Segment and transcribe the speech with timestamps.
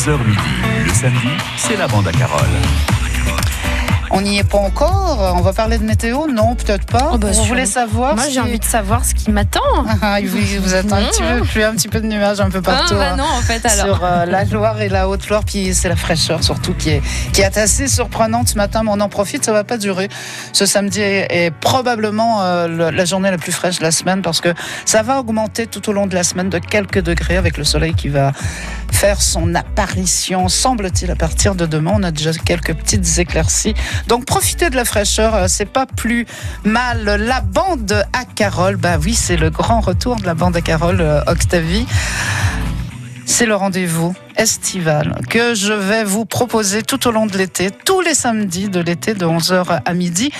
[0.00, 0.40] 11h midi.
[0.86, 1.28] Le samedi,
[1.58, 2.48] c'est la bande à Carole.
[4.12, 5.34] On n'y est pas encore.
[5.36, 6.26] On va parler de météo?
[6.26, 7.10] Non, peut-être pas.
[7.12, 9.60] Oh bah, vous sur- voulez savoir Moi, si- j'ai envie de savoir ce qui m'attend.
[10.02, 12.60] Ah, vous, vous êtes un petit peu, plus un petit peu de nuages un peu
[12.60, 12.94] partout.
[12.96, 13.96] Ah, bah hein, non, en fait, alors.
[13.96, 17.02] Sur euh, la Loire et la Haute-Loire, puis c'est la fraîcheur surtout qui est,
[17.32, 20.08] qui est assez surprenante ce matin, mais on en profite, ça va pas durer.
[20.52, 24.22] Ce samedi est, est probablement euh, le- la journée la plus fraîche de la semaine
[24.22, 24.52] parce que
[24.86, 27.94] ça va augmenter tout au long de la semaine de quelques degrés avec le soleil
[27.94, 28.32] qui va
[28.92, 31.92] faire son apparition, semble-t-il, à partir de demain.
[31.94, 33.74] On a déjà quelques petites éclaircies.
[34.08, 36.26] Donc profitez de la fraîcheur, euh, c'est pas plus
[36.64, 37.04] mal.
[37.04, 41.00] La bande à Carole, bah oui, c'est le grand retour de la bande à Carole,
[41.00, 41.86] euh, Octavie.
[43.30, 48.00] C'est le rendez-vous estival que je vais vous proposer tout au long de l'été, tous
[48.00, 50.32] les samedis de l'été de 11h à midi.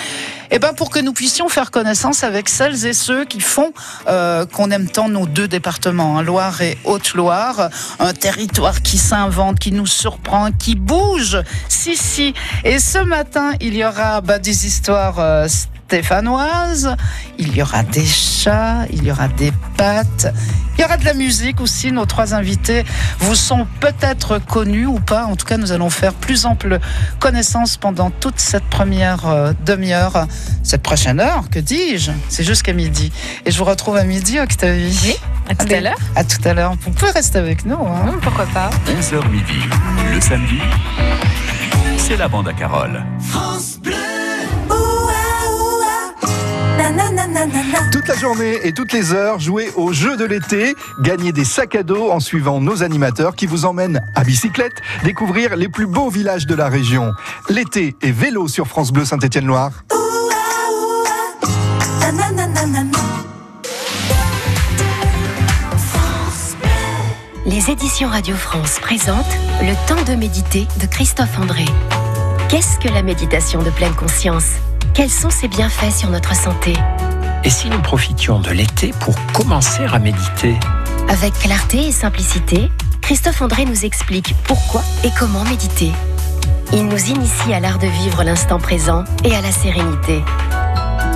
[0.50, 3.72] Et ben pour que nous puissions faire connaissance avec celles et ceux qui font
[4.08, 9.60] euh, qu'on aime tant nos deux départements, hein, Loire et Haute-Loire, un territoire qui s'invente,
[9.60, 11.38] qui nous surprend, qui bouge.
[11.68, 12.34] Si si.
[12.64, 15.46] Et ce matin, il y aura bah, des histoires euh,
[15.94, 16.94] stéphanoises,
[17.38, 20.32] il y aura des chats, il y aura des pâtes,
[20.78, 21.90] il y aura de la musique aussi.
[21.90, 22.84] Nos trois invités
[23.18, 25.24] vous sont peut-être connus ou pas.
[25.24, 26.78] En tout cas, nous allons faire plus ample
[27.18, 30.28] connaissance pendant toute cette première euh, demi-heure,
[30.62, 32.12] cette prochaine heure, que dis-je?
[32.28, 33.10] C'est jusqu'à midi.
[33.44, 34.96] Et je vous retrouve à midi, Octavie.
[35.04, 35.16] Oui,
[35.48, 35.98] à tout Allez, à l'heure.
[36.14, 36.74] À tout à l'heure.
[36.82, 37.74] Vous pouvez rester avec nous.
[37.74, 38.10] hein.
[38.10, 39.58] Hum, Pourquoi pas 11h midi.
[40.14, 40.60] Le samedi,
[41.98, 43.02] c'est la bande à Carole.
[47.90, 51.74] Toute la journée et toutes les heures, jouez au jeu de l'été, gagnez des sacs
[51.74, 56.10] à dos en suivant nos animateurs qui vous emmènent à bicyclette découvrir les plus beaux
[56.10, 57.12] villages de la région.
[57.48, 59.72] L'été et vélo sur France Bleu Saint-Étienne-Loire.
[67.46, 71.64] Les éditions Radio France présentent Le temps de méditer de Christophe André.
[72.48, 74.56] Qu'est-ce que la méditation de pleine conscience?
[74.92, 76.74] Quels sont ses bienfaits sur notre santé?
[77.42, 80.56] Et si nous profitions de l'été pour commencer à méditer
[81.08, 82.70] Avec clarté et simplicité,
[83.00, 85.90] Christophe André nous explique pourquoi et comment méditer.
[86.72, 90.22] Il nous initie à l'art de vivre l'instant présent et à la sérénité.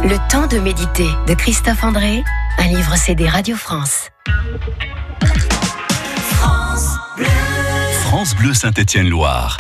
[0.03, 2.25] Le temps de méditer de Christophe André,
[2.59, 4.09] un livre CD Radio France.
[8.03, 9.59] France Bleu Saint-Étienne-Loire.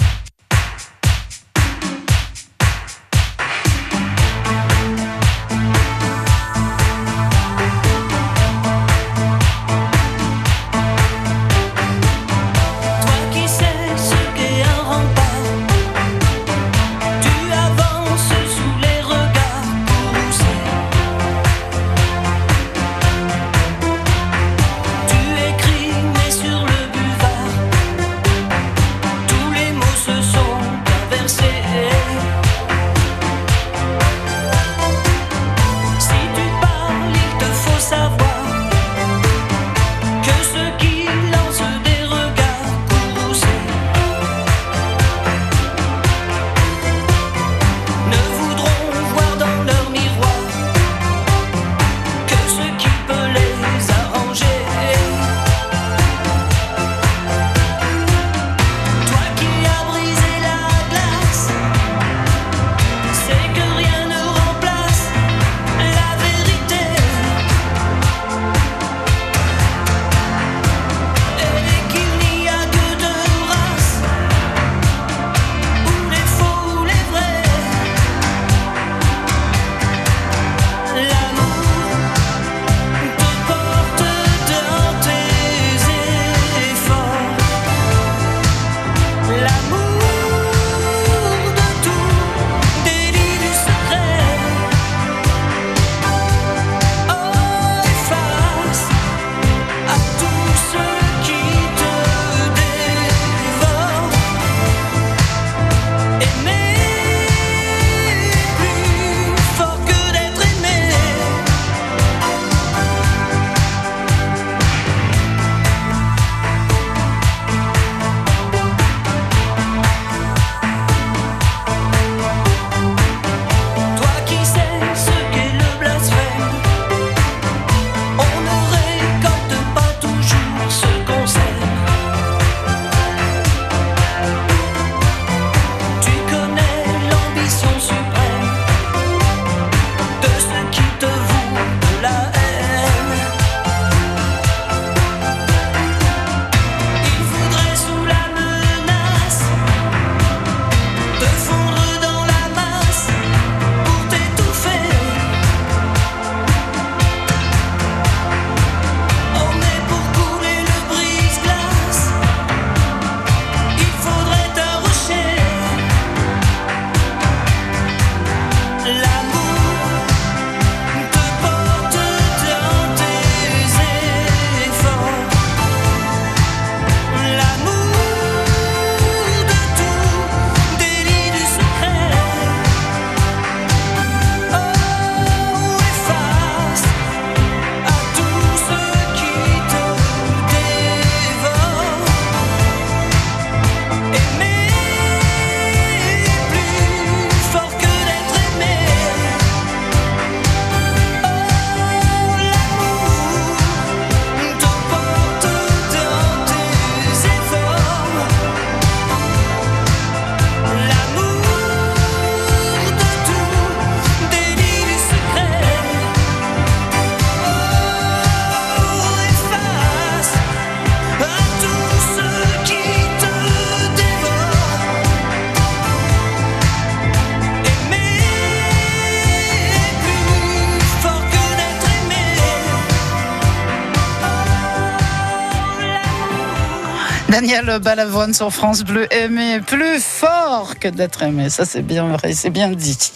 [237.55, 241.51] Daniel Balavoine sur France Bleu, aimer plus fort que d'être aimé.
[241.51, 243.12] Ça, c'est bien vrai, c'est bien dit.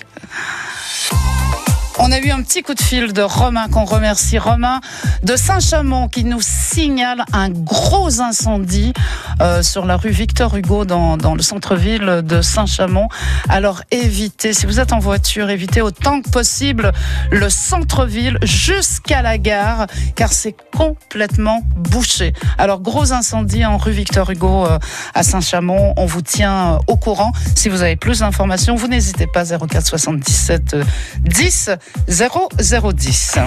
[1.99, 4.38] On a eu un petit coup de fil de Romain qu'on remercie.
[4.38, 4.81] Romain
[5.25, 8.93] de Saint-Chamond qui nous signale un gros incendie
[9.40, 13.08] euh, sur la rue Victor Hugo dans, dans le centre-ville de Saint-Chamond.
[13.49, 16.93] Alors évitez, si vous êtes en voiture, évitez autant que possible
[17.31, 19.87] le centre-ville jusqu'à la gare
[20.17, 22.32] car c'est complètement bouché.
[22.58, 24.79] Alors gros incendie en rue Victor Hugo euh,
[25.14, 25.94] à Saint-Chamond.
[25.96, 27.32] On vous tient euh, au courant.
[27.55, 30.84] Si vous avez plus d'informations, vous n'hésitez pas 04 77 euh,
[31.23, 31.70] 10
[32.08, 33.38] 0010.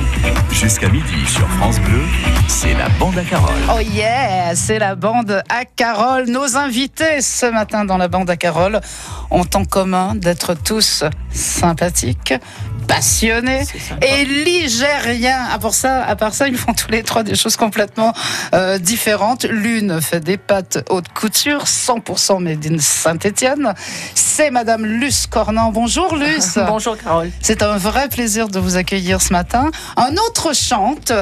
[0.52, 2.02] Jusqu'à midi sur France Bleu,
[2.48, 3.54] c'est la bande à Carole.
[3.74, 5.81] Oh yeah, c'est la bande à Carole.
[6.28, 8.81] Nos invités ce matin dans la bande à Carole
[9.31, 12.36] ont en commun d'être tous sympathiques,
[12.92, 13.64] passionnés
[14.02, 15.46] et ligériens.
[15.50, 18.14] À part ça, à part ça, ils font tous les trois des choses complètement
[18.54, 19.46] euh, différentes.
[19.46, 23.74] L'une fait des pâtes haute couture, 100% made in Saint-Étienne.
[24.14, 25.72] C'est Madame Luce Cornan.
[25.72, 26.60] Bonjour Luce.
[26.68, 27.32] Bonjour Carole.
[27.40, 29.72] C'est un vrai plaisir de vous accueillir ce matin.
[29.96, 31.14] Un autre chante.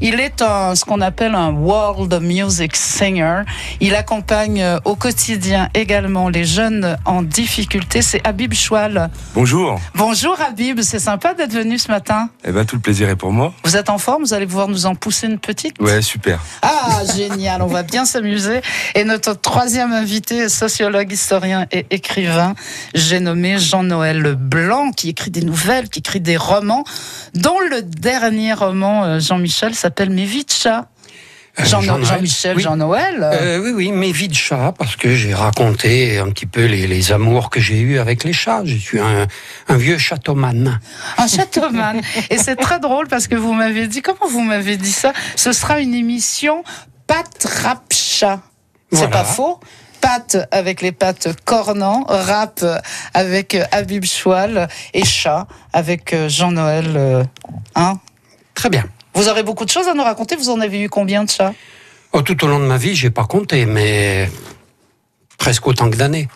[0.00, 3.42] Il est un, ce qu'on appelle un world music singer.
[3.80, 8.00] Il accompagne euh, au quotidien également les jeunes en difficulté.
[8.00, 9.10] C'est Habib Choual.
[9.34, 9.78] Bonjour.
[9.94, 12.30] Bonjour Habib, c'est sympa d'être venu ce matin.
[12.44, 13.52] Eh ben tout le plaisir est pour moi.
[13.64, 14.22] Vous êtes en forme?
[14.22, 15.78] Vous allez pouvoir nous en pousser une petite?
[15.80, 16.40] Ouais, super.
[16.62, 18.60] Ah, génial, on va bien s'amuser.
[18.94, 22.54] Et notre troisième invité, sociologue, historien et écrivain,
[22.94, 26.84] j'ai nommé Jean-Noël Blanc, qui écrit des nouvelles, qui écrit des romans,
[27.34, 30.24] dont le dernier roman, euh, Jean-Michel, s'appelle Mes
[31.60, 31.80] Euh, Jean-.
[31.82, 32.62] Jean-Michel, Oui.
[32.62, 33.22] Jean-Noël.
[33.22, 36.86] euh, oui, oui, mes vies de chat, parce que j'ai raconté un petit peu les,
[36.86, 38.62] les amours que j'ai eus avec les chats.
[38.64, 39.26] Je suis un,
[39.68, 40.78] un vieux châteauman.
[41.16, 42.00] Un châteauman.
[42.30, 45.12] Et c'est très drôle parce que vous m'avez dit, comment vous m'avez dit ça?
[45.36, 46.62] Ce sera une émission
[47.06, 47.26] Pat
[47.62, 48.40] Rap Chat.
[48.92, 49.10] C'est Voilà.
[49.18, 49.60] pas faux
[50.00, 52.64] Pat avec les pattes cornant, rap
[53.14, 56.92] avec Habib Choual et chat avec Jean-Noël.
[56.96, 57.24] euh,
[57.74, 57.98] Hein?
[58.54, 58.84] Très bien.
[59.18, 60.36] Vous aurez beaucoup de choses à nous raconter.
[60.36, 61.52] Vous en avez eu combien de chats?
[62.12, 64.30] Oh, tout au long de ma vie, j'ai pas compté, mais
[65.38, 66.28] presque autant que d'années.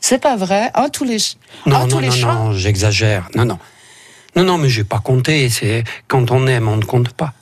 [0.00, 1.18] C'est pas vrai Hein, tous les,
[1.66, 3.28] Non, hein, tous non, les non, chats non, j'exagère.
[3.34, 3.58] Non, non.
[4.34, 5.48] Non, non, mais j'ai pas compté.
[5.50, 7.34] C'est quand on aime, on ne compte pas.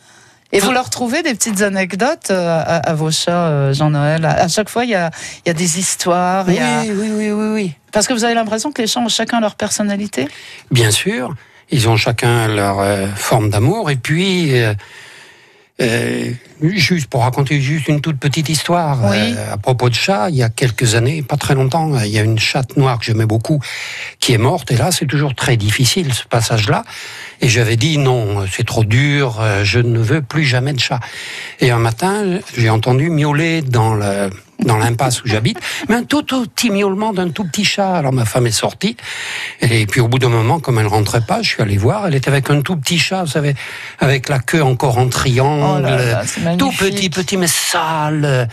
[0.52, 4.24] Et vous leur trouvez des petites anecdotes euh, à, à vos chats, euh, Jean-Noël?
[4.24, 5.12] À chaque fois, il y a,
[5.46, 6.44] il y a des histoires.
[6.48, 7.72] Oui, y a- oui, oui, oui, oui.
[7.92, 10.26] Parce que vous avez l'impression que les chats ont chacun leur personnalité?
[10.72, 11.34] Bien sûr,
[11.70, 13.90] ils ont chacun leur euh, forme d'amour.
[13.90, 14.74] Et puis, euh,
[15.80, 16.30] euh,
[16.62, 19.16] juste pour raconter juste une toute petite histoire Oui.
[19.16, 22.18] euh, à propos de chats, il y a quelques années, pas très longtemps, il y
[22.18, 23.60] a une chatte noire que j'aimais beaucoup
[24.18, 24.70] qui est morte.
[24.70, 26.84] Et là, c'est toujours très difficile ce passage-là.
[27.40, 31.00] Et j'avais dit non, c'est trop dur, je ne veux plus jamais de chat.
[31.60, 34.28] Et un matin, j'ai entendu miauler dans le
[34.64, 37.94] dans l'impasse où j'habite, mais un tout, tout petit miaulement d'un tout petit chat.
[37.94, 38.96] Alors ma femme est sortie,
[39.60, 42.14] et puis au bout d'un moment, comme elle rentrait pas, je suis allé voir, elle
[42.14, 43.54] était avec un tout petit chat, vous savez,
[43.98, 46.22] avec la queue encore en triangle, Oh là là,
[46.56, 48.48] tout petit, petit, mais sale.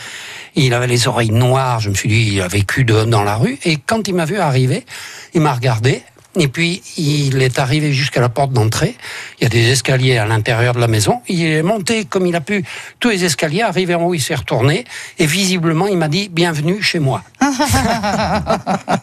[0.56, 3.36] Il avait les oreilles noires, je me suis dit, il a vécu de- dans la
[3.36, 4.86] rue, et quand il m'a vu arriver,
[5.34, 6.02] il m'a regardé,
[6.40, 8.96] et puis il est arrivé jusqu'à la porte d'entrée.
[9.40, 11.22] Il y a des escaliers à l'intérieur de la maison.
[11.28, 12.64] Il est monté comme il a pu
[13.00, 13.62] tous les escaliers.
[13.64, 14.86] Arrivé en haut, il s'est retourné
[15.20, 17.24] et visiblement, il m'a dit bienvenue chez moi.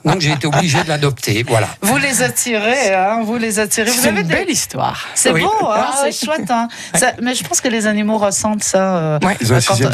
[0.05, 1.45] Donc j'ai été obligé de l'adopter.
[1.47, 1.69] Voilà.
[1.83, 3.91] Vous les attirez, hein, vous les attirez.
[3.91, 5.07] C'est avez une des- belle histoire.
[5.15, 5.43] C'est Oui.
[5.43, 6.51] beau, hein, Ah, c'est chouette.
[6.51, 6.69] Hein.
[6.95, 9.37] Ça- mais je pense que les animaux ressentent ça euh, Ouais.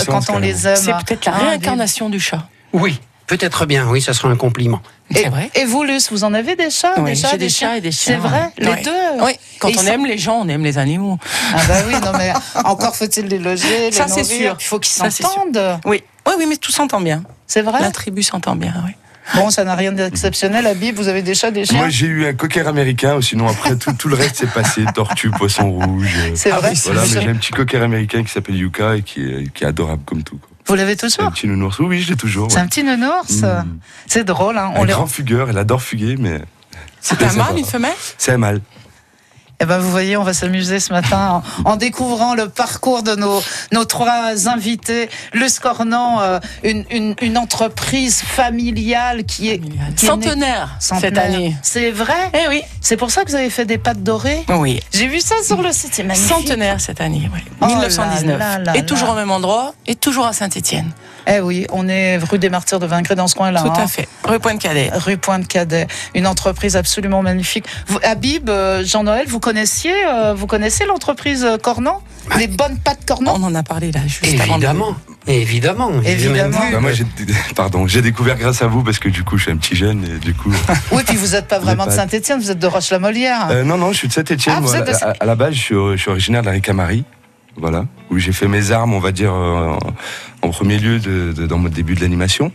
[0.07, 0.77] Quand, on les aime.
[0.77, 2.47] C'est peut-être la Hein, réincarnation du chat.
[2.73, 3.87] Oui, peut-être bien.
[3.89, 4.81] Oui, ça sera un compliment.
[5.15, 5.51] Et, C'est vrai.
[5.55, 8.15] et vous, Luce, vous en avez des chats Oui, j'ai des chats et des chiens.
[8.15, 8.77] C'est vrai, ouais.
[8.77, 8.91] les deux.
[9.25, 11.19] Oui, quand Et on sont- aime les gens, on aime les animaux.
[11.55, 12.33] Ah bah oui, non mais
[12.65, 14.57] encore faut-il les loger, les Ça, c'est sûr.
[14.61, 15.81] Il faut qu'ils s'entendent.
[15.85, 17.23] Oui, oui, oui, mais tout s'entend bien.
[17.47, 17.81] C'est vrai.
[17.81, 18.93] La tribu s'entend bien, oui.
[19.35, 20.67] Bon, ça n'a rien d'exceptionnel.
[20.67, 21.79] Habib, vous avez des chats, des chiens.
[21.79, 24.83] Moi j'ai eu un cocker américain, ou sinon après tout, tout le reste c'est passé,
[24.95, 26.15] tortue, poisson rouge.
[26.19, 26.73] euh, C'est vrai.
[26.85, 29.67] Voilà, mais j'ai un petit cocker américain qui s'appelle Yuka et qui est, qui est
[29.69, 30.39] adorable comme tout.
[30.39, 30.49] quoi.
[30.71, 31.33] Vous l'avez C'est un toujours.
[31.33, 31.81] petit nounours.
[31.81, 32.49] Oui, oui, je l'ai toujours.
[32.49, 32.63] C'est ouais.
[32.63, 33.43] un petit nounours.
[33.43, 33.79] Mm.
[34.07, 34.57] C'est drôle.
[34.57, 34.71] Hein.
[34.77, 36.43] On Un grand fugueur, elle adore fuguer, mais
[37.01, 37.93] C'est un mâle, une femelle?
[38.19, 38.61] C'est un mâle.
[39.63, 43.15] Eh ben, vous voyez, on va s'amuser ce matin en, en découvrant le parcours de
[43.15, 45.11] nos, nos trois invités.
[45.35, 51.19] Le Scornan, euh, une, une, une entreprise familiale qui est, qui est née- Centenaire, cette
[51.19, 51.55] année.
[51.63, 54.81] C'est vrai Eh oui, C'est pour ça que vous avez fait des pâtes dorées oui.
[54.93, 56.29] J'ai vu ça sur le site, magnifique.
[56.29, 57.41] Centenaire cette année, oui.
[57.61, 58.39] Oh 1919.
[58.39, 60.91] là là et toujours au même endroit, et toujours à Saint-Étienne.
[61.27, 63.63] Eh oui, on est rue des Martyrs de Vingré dans ce coin-là.
[63.63, 63.85] Tout hein.
[63.85, 64.09] à fait.
[64.25, 64.91] Rue Pointe-Cadet.
[64.95, 67.65] Rue Pointe-Cadet, une entreprise absolument magnifique.
[67.87, 72.01] Vous, Habib, euh, Jean-Noël, vous connaissez connaissiez, euh, vous connaissez l'entreprise Cornan?
[72.39, 73.35] Les bonnes pâtes Cornan?
[73.37, 74.59] On en a parlé là, juste avant.
[74.59, 74.97] de- Évidemment,
[75.27, 75.91] évidemment.
[76.03, 76.59] Évidemment.
[76.73, 76.91] Bah, moi,
[77.57, 80.05] pardon, j'ai découvert grâce à vous parce que du coup, je suis un petit jeune
[80.05, 80.53] et du coup.
[80.93, 83.49] Oui, puis vous n'êtes pas vraiment de Saint-Etienne, vous êtes de Roche-la-Molière.
[83.51, 84.57] Euh, non, non, je suis de Saint-Etienne.
[84.59, 86.53] Ah, vous êtes de à, à la base, je suis, je suis originaire de la
[86.53, 87.05] Ricamarie.
[87.61, 87.85] Voilà.
[88.11, 89.77] Où j'ai fait mes armes, on va dire, euh,
[90.43, 92.51] en, en premier lieu de, de- dans mon début de l'animation.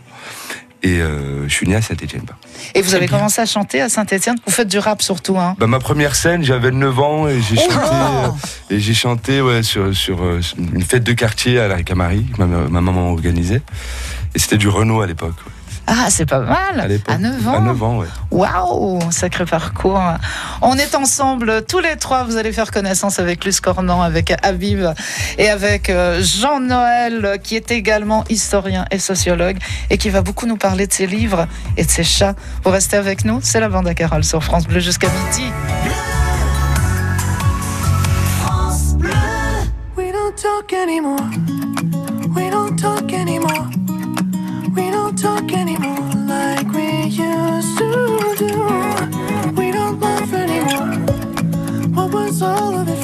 [0.82, 2.26] Et euh, je suis né à Saint-Etienne.
[2.74, 5.66] Et vous avez commencé à chanter à Saint-Etienne Vous faites du rap surtout, hein Bah,
[5.66, 8.28] ma première scène, j'avais 9 ans et j'ai Oh chanté, euh,
[8.76, 12.42] et j'ai chanté ouais, sur, sur euh, une fête de quartier à la Ricamarie que
[12.42, 13.62] ma, ma maman organisait.
[14.34, 15.34] Et c'était du Renault à l'époque.
[15.46, 15.52] ouais.
[15.88, 17.12] Ah, c'est pas mal À.
[17.12, 18.06] À 9 ans À 9 ans, ouais.
[18.32, 20.00] Waouh, sacré parcours.
[20.60, 24.84] On est ensemble, tous les trois, vous allez faire connaissance avec Luce Cornan, avec Habib
[25.38, 29.58] et avec euh, Jean-Noël, qui est également historien et sociologue
[29.90, 32.34] et qui va beaucoup nous parler de ses livres et de ses chats.
[32.64, 35.50] Vous restez avec nous, c'est la bande à Carole sur France Bleu jusqu'à midi.
[39.96, 41.20] We don't talk anymore.
[42.34, 43.35] We don't talk anymore.
[52.12, 52.95] Was all of it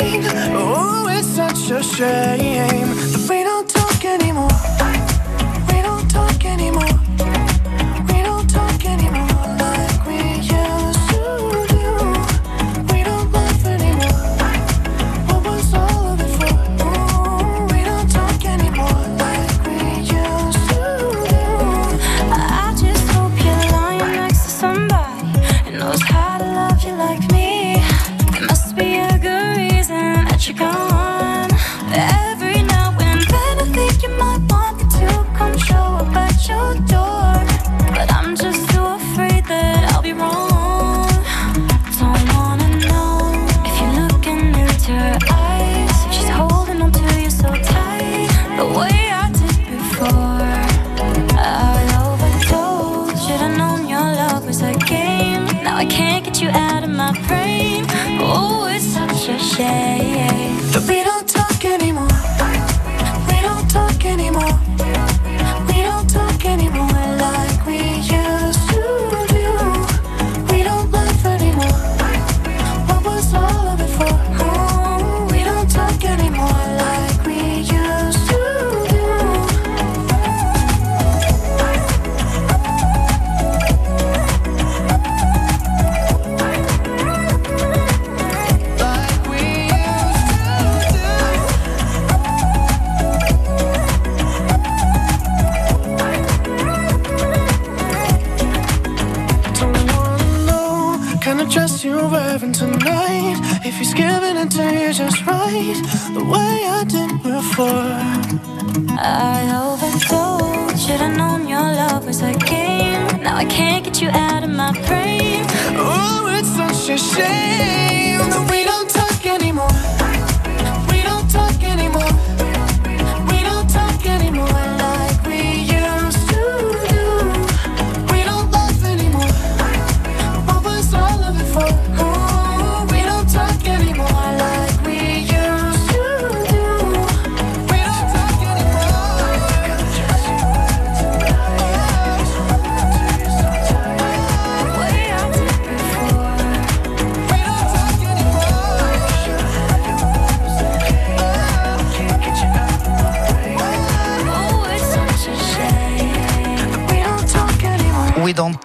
[0.00, 2.97] Oh, it's such a shame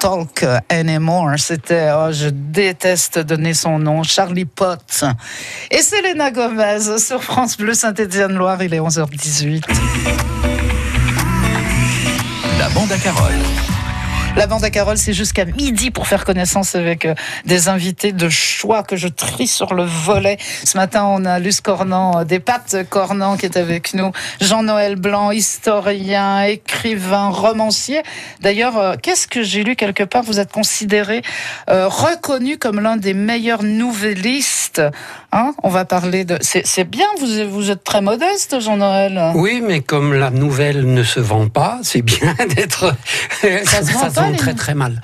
[0.04, 1.36] talk anymore.
[1.38, 5.06] C'était, oh, je déteste donner son nom, Charlie Potts.
[5.72, 9.64] Et Selena Gomez sur France Bleu Saint-Étienne-Loire, il est 11h18.
[12.60, 13.73] La bande à Carole.
[14.36, 17.14] La bande à Carole, c'est jusqu'à midi pour faire connaissance avec euh,
[17.46, 20.38] des invités de choix que je trie sur le volet.
[20.64, 24.12] Ce matin, on a Luce Cornan, euh, des pattes Cornan qui est avec nous.
[24.42, 28.02] Jean-Noël Blanc, historien, écrivain, romancier.
[28.42, 30.24] D'ailleurs, euh, qu'est-ce que j'ai lu quelque part?
[30.24, 31.22] Vous êtes considéré,
[31.70, 34.82] euh, reconnu comme l'un des meilleurs nouvellistes.
[35.32, 35.54] Hein?
[35.62, 36.40] On va parler de.
[36.42, 39.32] C'est c'est bien, vous, vous êtes très modeste, Jean-Noël.
[39.36, 42.96] Oui, mais comme la nouvelle ne se vend pas, c'est bien d'être.
[43.66, 45.02] Ça se vend pas, très très mal.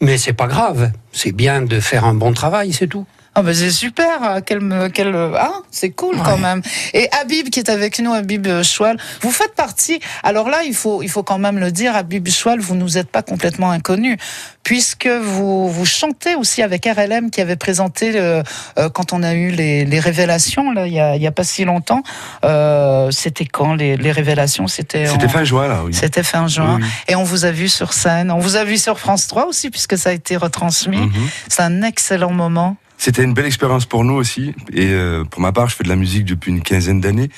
[0.00, 0.90] Mais c'est pas grave.
[1.12, 3.06] C'est bien de faire un bon travail, c'est tout.
[3.38, 6.62] Ah ben c'est super, quel, me- quel, ah, c'est cool quand même.
[6.94, 10.00] Et Habib qui est avec nous, Habib euh, Choual, vous faites partie.
[10.22, 13.10] Alors là, il faut, il faut quand même le dire, Habib Choual, vous nous êtes
[13.10, 14.16] pas complètement inconnu,
[14.62, 18.42] puisque vous, vous chantez aussi avec RLM qui avait présenté euh,
[18.78, 21.32] euh, quand on a eu les, les révélations là, il y a, il y a
[21.32, 22.02] pas si longtemps.
[22.44, 24.66] Euh, C'était quand les, les révélations?
[24.66, 25.92] C'était C'était en- fin juin, là, oui.
[25.92, 26.76] C'était fin juin.
[26.78, 26.88] Oui, oui.
[27.08, 28.30] Et on vous a vu sur scène.
[28.30, 30.96] On vous a vu sur France 3 aussi, puisque ça a été retransmis.
[30.96, 31.28] Mhm.
[31.48, 32.76] C'est un excellent moment.
[32.98, 34.54] C'était une belle expérience pour nous aussi.
[34.72, 37.28] Et euh, pour ma part, je fais de la musique depuis une quinzaine d'années.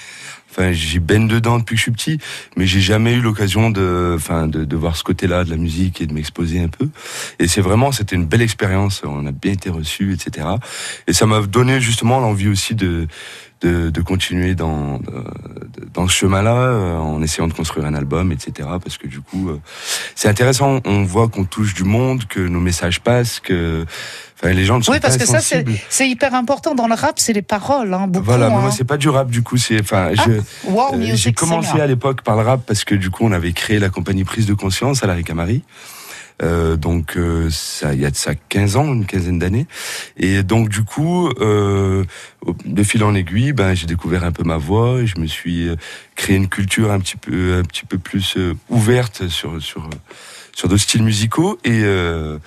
[0.51, 2.19] Enfin, j'y baigne dedans depuis que je suis petit,
[2.57, 6.01] mais j'ai jamais eu l'occasion de, enfin, de, de voir ce côté-là de la musique
[6.01, 6.89] et de m'exposer un peu.
[7.39, 9.03] Et c'est vraiment, c'était une belle expérience.
[9.05, 10.49] On a bien été reçus, etc.
[11.07, 13.07] Et ça m'a donné justement l'envie aussi de,
[13.61, 15.01] de, de continuer dans,
[15.95, 18.69] dans ce chemin-là, euh, en essayant de construire un album, etc.
[18.83, 19.61] Parce que du coup, euh,
[20.15, 20.81] c'est intéressant.
[20.85, 23.85] On voit qu'on touche du monde, que nos messages passent, que
[24.37, 25.79] enfin, les gens ne sont Oui, parce pas que ça, c'est sensibles.
[25.89, 26.75] c'est hyper important.
[26.75, 28.25] Dans le rap, c'est les paroles, hein, beaucoup.
[28.27, 28.61] Voilà, mais hein.
[28.61, 30.25] moi c'est pas du rap du coup, c'est enfin Ah,
[30.65, 33.53] Wow, euh, j'ai commencé à l'époque par le rap parce que du coup on avait
[33.53, 35.63] créé la compagnie Prise de conscience à la Ricamari.
[36.43, 39.67] Euh, donc euh, ça il y a de ça 15 ans, une quinzaine d'années.
[40.17, 42.05] Et donc du coup euh,
[42.65, 45.69] de fil en aiguille, ben j'ai découvert un peu ma voix et je me suis
[45.69, 45.77] euh,
[46.15, 49.89] créé une culture un petit peu un petit peu plus euh, ouverte sur sur
[50.59, 51.57] sur d'autres styles musicaux.
[51.65, 52.39] Et, euh,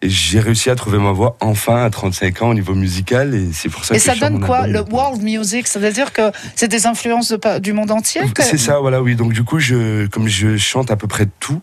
[0.00, 3.34] et j'ai réussi à trouver ma voix enfin à 35 ans au niveau musical.
[3.34, 6.30] Et c'est pour ça Et que ça je donne quoi Le world music, c'est-à-dire que
[6.54, 9.16] c'est des influences de du monde entier C'est ça, voilà, oui.
[9.16, 11.60] Donc du coup, je, comme je chante à peu près tout,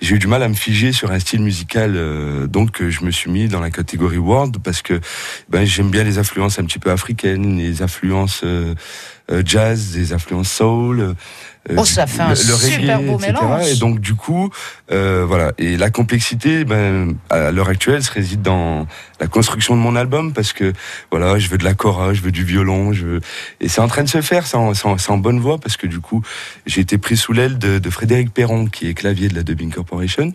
[0.00, 1.94] j'ai eu du mal à me figer sur un style musical.
[1.96, 5.00] euh, donc euh, je me suis mis dans la catégorie world parce que
[5.48, 8.74] ben, j'aime bien les influences un petit peu africaines, les influences euh,
[9.30, 11.14] euh, jazz, les influences soul.
[11.70, 13.32] Euh, Oh, ça fait un super beau etc.
[13.40, 13.68] mélange.
[13.68, 14.50] Et donc du coup,
[14.92, 15.52] euh, voilà.
[15.58, 18.86] Et la complexité, ben, à l'heure actuelle, se réside dans
[19.20, 20.72] la construction de mon album parce que
[21.10, 23.20] voilà, je veux de la cora, je veux du violon, je veux...
[23.60, 25.58] et c'est en train de se faire, c'est en, c'est en- c'est en bonne voie
[25.58, 26.22] parce que du coup,
[26.66, 29.72] j'ai été pris sous l'aile de, de Frédéric Perron, qui est clavier de la Dubbing
[29.72, 30.32] Corporation.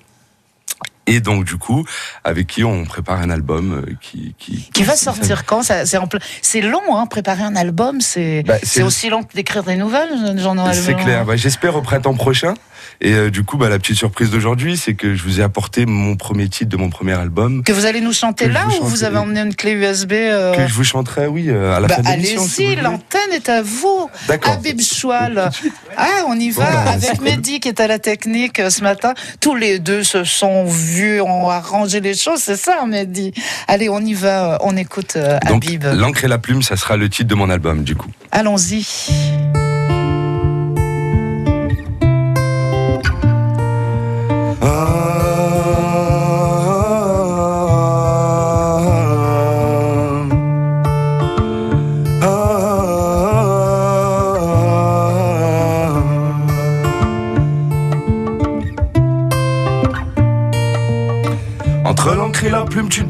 [1.10, 1.86] Et donc, du coup,
[2.24, 5.62] avec qui on prépare un album euh, qui, qui, Qui va sortir quand?
[5.64, 10.38] C'est long, hein, préparer un album, c'est Bah, c'est aussi long que d'écrire des nouvelles,
[10.38, 11.26] Jean-Noël C'est clair.
[11.26, 12.54] Bah, J'espère au printemps prochain.
[13.02, 15.86] Et euh, du coup, bah, la petite surprise d'aujourd'hui, c'est que je vous ai apporté
[15.86, 17.64] mon premier titre de mon premier album.
[17.64, 20.54] Que vous allez nous chanter là vous ou vous avez emmené une clé USB euh,
[20.54, 22.42] Que je vous chanterai, oui, euh, à la bah, fin de l'émission.
[22.44, 24.10] Allez-y, l'antenne est à vous.
[24.28, 24.54] D'accord.
[24.54, 25.50] Habib Choual.
[25.96, 27.24] Ah, on y va Bon, avec cool.
[27.26, 29.14] Mehdi qui est à la technique ce matin.
[29.40, 33.34] Tous les deux se sont vus, ont arrangé les choses, c'est ça, Mehdi.
[33.70, 35.86] Allez, on y va, on écoute euh, Donc, Habib.
[35.94, 38.10] l'encre et la plume, ça sera le titre de mon album, du coup.
[38.32, 38.86] Allons-y.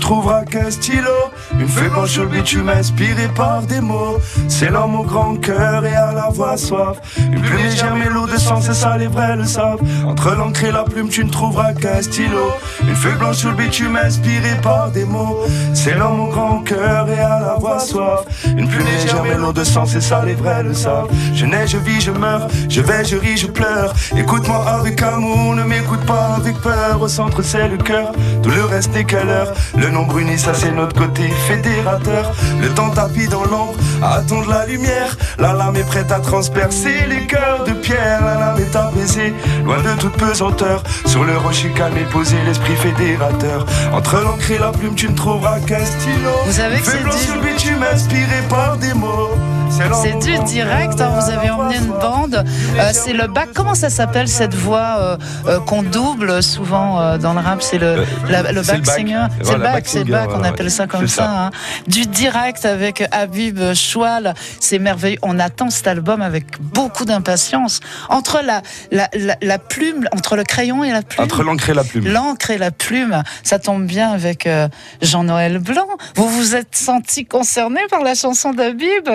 [0.09, 1.28] Trouveras qu'un stylo.
[1.69, 4.17] Une feuille blanche sur le bitume inspirée par des mots.
[4.47, 6.97] C'est l'homme au grand cœur et à la voix soif.
[7.31, 9.79] Une plume légère mélodie de sang, c'est ça les vrais le savent.
[10.03, 12.53] Entre l'encre et la plume, tu ne trouveras qu'un stylo.
[12.81, 15.41] Une feuille blanche sur le bitume inspirée par des mots.
[15.75, 18.21] C'est l'homme au grand cœur et à la voix soif.
[18.47, 21.09] Une plume légère mélodie de sang, c'est ça les vrais le savent.
[21.35, 22.47] Je nais, je vis, je meurs.
[22.67, 23.93] Je vais, je ris, je pleure.
[24.17, 26.99] Écoute-moi avec amour, ne m'écoute pas avec peur.
[26.99, 28.11] Au centre, c'est le cœur.
[28.41, 29.53] Tout le reste n'est qu'à l'heure.
[29.77, 31.29] Le nom bruni, ça c'est notre côté
[31.61, 32.31] fédérateur.
[32.61, 35.15] Le temps tapis dans l'ombre, à attendre la lumière.
[35.37, 38.23] La lame est prête à transpercer les cœurs de pierre.
[38.23, 40.83] La lame est apaisée, loin de toute pesanteur.
[41.05, 43.65] Sur le rocher calme et posé, l'esprit fédérateur.
[43.93, 46.31] Entre l'encre et la plume, tu ne trouveras qu'un stylo.
[46.45, 49.31] Vous savez que c'est bitume inspiré par des mots.
[49.69, 52.43] C'est du direct, hein, vous avez emmené une bande.
[52.77, 53.49] Euh, c'est le bac.
[53.53, 57.61] Comment ça s'appelle cette voix euh, euh, qu'on double souvent dans le rap?
[57.61, 58.85] C'est le, la- back.
[58.85, 59.27] singer.
[59.43, 60.29] C'est le back c'est back.
[60.33, 61.23] On appelle ça comme ça.
[61.23, 61.45] ça.
[61.45, 61.51] hein.
[61.87, 64.33] du direct avec Habib Choual.
[64.59, 65.19] C'est merveilleux.
[65.21, 67.79] On attend cet album avec beaucoup d'impatience.
[68.09, 71.23] Entre la, la, la, la plume, entre le crayon et la plume.
[71.23, 72.07] Entre l'encre et la plume.
[72.07, 74.67] L'encre et la plume, ça tombe bien avec euh,
[75.01, 75.87] Jean-Noël Blanc.
[76.15, 79.07] Vous vous êtes senti concerné par la chanson d'Habib?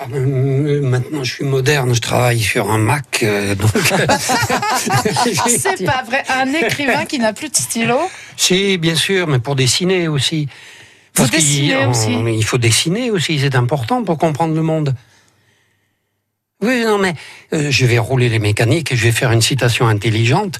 [0.00, 3.20] Ah, euh, Maintenant, je suis moderne, je travaille sur un Mac.
[3.24, 3.70] euh, donc,
[5.48, 6.22] C'est pas vrai.
[6.28, 7.98] Un écrivain qui n'a plus de stylo.
[8.36, 10.48] Si, bien sûr, mais pour dessiner aussi.
[11.16, 14.94] Vous qu'il- dessinez on- aussi Il faut dessiner aussi, c'est important pour comprendre le monde.
[16.62, 17.14] Oui, non, mais
[17.52, 20.58] euh, je vais rouler les mécaniques et je vais faire une citation intelligente.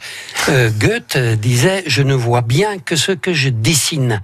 [0.48, 4.20] Euh, Goethe euh, disait Je ne vois bien que ce que je dessine.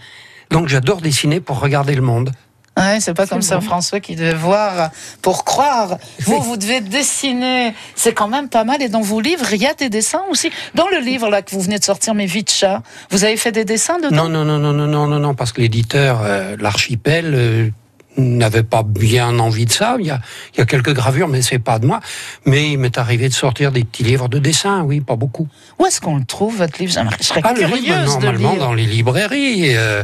[0.51, 2.33] Donc j'adore dessiner pour regarder le monde.
[2.77, 4.91] Ouais, c'est pas comme ça François qui devait voir
[5.23, 5.97] pour croire.
[6.21, 7.73] Vous, vous devez dessiner.
[7.95, 8.83] C'est quand même pas mal.
[8.83, 10.51] Et dans vos livres, il y a des dessins aussi.
[10.75, 13.37] Dans le livre là que vous venez de sortir, Mes vies de chat, vous avez
[13.37, 14.29] fait des dessins dedans?
[14.29, 17.71] Non, non, non, non, non, non, non, parce que l'éditeur, euh, l'archipel, euh,
[18.17, 19.97] n'avait pas bien envie de ça.
[20.01, 20.21] Il y a,
[20.55, 22.01] il y a quelques gravures, mais c'est pas de moi.
[22.45, 25.47] Mais il m'est arrivé de sortir des petits livres de dessin, oui, pas beaucoup.
[25.79, 26.93] Où est-ce qu'on le trouve, votre livre?
[26.93, 28.61] Je serais Ah, le curieuse livre, de normalement, lire.
[28.61, 29.77] dans les librairies.
[29.77, 30.03] euh,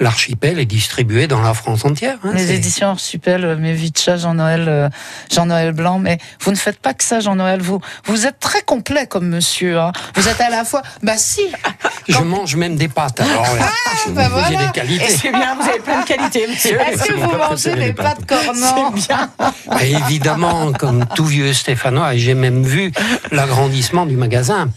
[0.00, 2.16] L'archipel est distribué dans la France entière.
[2.24, 4.88] hein, Les c'est- éditions Archipel, euh, chat, Jean-Noël, euh,
[5.32, 5.98] Jean-Noël Blanc.
[5.98, 7.60] Mais vous ne faites pas que ça, Jean-Noël.
[7.60, 9.78] Vous, vous êtes très complet comme monsieur.
[9.78, 9.92] hein.
[10.14, 11.42] Vous êtes à la fois, bah si,
[12.08, 13.68] Je mange même des pâtes, alors là,
[14.04, 14.66] j'ai bah voilà.
[14.66, 15.08] des qualités.
[15.08, 16.80] C'est bien, vous avez plein de qualités, monsieur.
[16.80, 18.92] Est-ce que vous mangez les pâtes cornant
[19.38, 22.92] Ah, Évidemment, comme tout vieux Stéphanois, et j'ai même vu
[23.30, 24.68] l'agrandissement du magasin.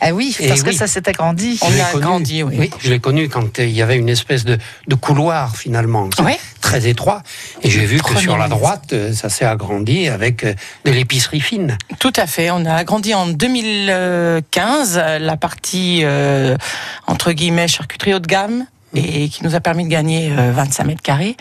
[0.00, 0.74] Ah oui, Et parce que oui.
[0.76, 1.58] ça s'est agrandi.
[1.62, 2.70] On a agrandi, oui.
[2.80, 4.56] je l'ai connu quand euh, il y avait une espèce de,
[4.88, 6.32] de couloir finalement, Oui.
[6.62, 7.22] très étroit.
[7.62, 10.54] Et j'ai vu que sur la droite, euh, ça s'est agrandi avec euh,
[10.86, 11.76] de l'épicerie fine.
[11.98, 12.50] Tout à fait.
[12.50, 16.56] On a agrandi en 2015 euh, la partie euh,
[17.06, 20.84] entre guillemets charcuterie haut de gamme et qui nous a permis de gagner euh, 25
[20.84, 21.36] mètres carrés.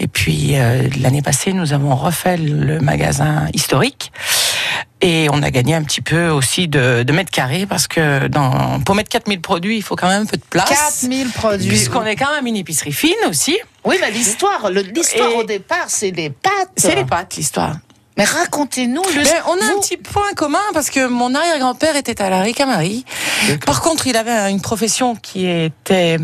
[0.00, 4.12] Et puis euh, l'année passée, nous avons refait le magasin historique.
[5.02, 8.80] Et on a gagné un petit peu aussi de, de mètres carrés parce que dans,
[8.80, 10.68] pour mettre 4000 produits, il faut quand même un peu de place.
[10.68, 11.68] 4000 produits.
[11.68, 13.58] Puisqu'on est quand même une épicerie fine aussi.
[13.84, 16.52] Oui, mais l'histoire, le- l'histoire au départ, c'est les pâtes.
[16.76, 17.76] C'est les pâtes, l'histoire.
[18.20, 19.24] Mais racontez-nous le.
[19.24, 23.06] Ben, on a un petit point commun parce que mon arrière-grand-père était à la Ricamarie.
[23.64, 26.18] Par contre, il avait une profession qui était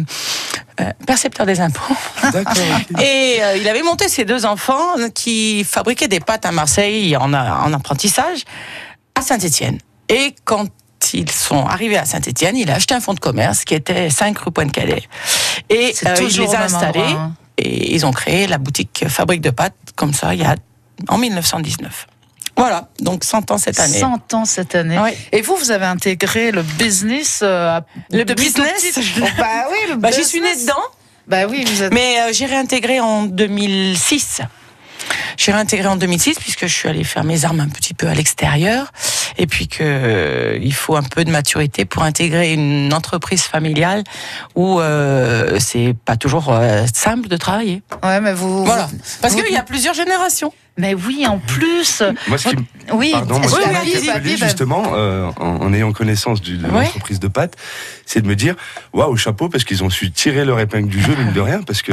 [0.79, 1.97] euh, percepteur des impôts.
[3.01, 7.33] Et euh, il avait monté ses deux enfants qui fabriquaient des pâtes à Marseille en,
[7.33, 8.45] en apprentissage
[9.15, 9.79] à Saint-Étienne.
[10.11, 10.67] Et quand
[11.15, 14.37] ils sont arrivés à Saint-Étienne, il a acheté un fonds de commerce qui était 5
[14.37, 15.05] rue Pointe-Calais.
[15.71, 17.35] Et euh, il les a installés endroit, hein.
[17.57, 20.57] et ils ont créé la boutique Fabrique de pâtes comme ça il y a
[21.09, 22.07] en 1919.
[22.59, 23.99] Voilà, donc 100 ans cette année.
[23.99, 24.99] 100 ans cette année.
[24.99, 25.11] Oui.
[25.33, 27.41] Et vous, vous avez intégré le business.
[27.43, 27.81] euh,
[28.11, 29.21] Le depuis tout business petit.
[29.23, 30.73] Oh, Bah oui, le Bah, j'y suis née dedans.
[31.29, 31.93] Bah oui, vous êtes.
[31.93, 34.41] Mais euh, j'ai réintégré en 2006.
[35.37, 38.15] J'ai réintégré en 2006 puisque je suis allée faire mes armes un petit peu à
[38.15, 38.91] l'extérieur
[39.39, 44.05] et puis que euh, il faut un peu de maturité pour intégrer une entreprise familiale
[44.55, 47.83] où euh, c'est pas toujours euh, simple de travailler.
[48.03, 48.65] Ouais, mais vous.
[48.65, 48.89] Voilà,
[49.23, 50.53] parce qu'il y a plusieurs générations.
[50.79, 52.03] Mais oui, en plus.
[52.29, 52.63] Moi, ce qui me
[52.93, 56.67] Oui, Pardon, moi, oui, ce qui oui, Habib, justement, euh, en, en ayant connaissance de
[56.67, 57.57] l'entreprise de pâtes,
[58.05, 58.57] c'est de me dire,
[58.93, 61.81] waouh, chapeau, parce qu'ils ont su tirer leur épingle du jeu, mine de rien, parce
[61.81, 61.93] que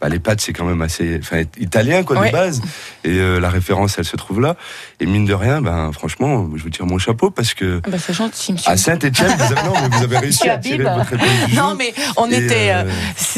[0.00, 2.60] bah, les pâtes, c'est quand même assez enfin, italien, quoi, de base.
[3.04, 4.56] Et euh, la référence, elle se trouve là.
[4.98, 7.96] Et mine de rien, ben, franchement, je vous tire mon chapeau, parce que Ah bah,
[8.04, 8.70] c'est gentil, monsieur.
[8.70, 11.60] à Saint-Etienne, vous avez, non, mais vous avez réussi à tirer votre épingle du jeu.
[11.60, 12.84] Non, mais on était, euh,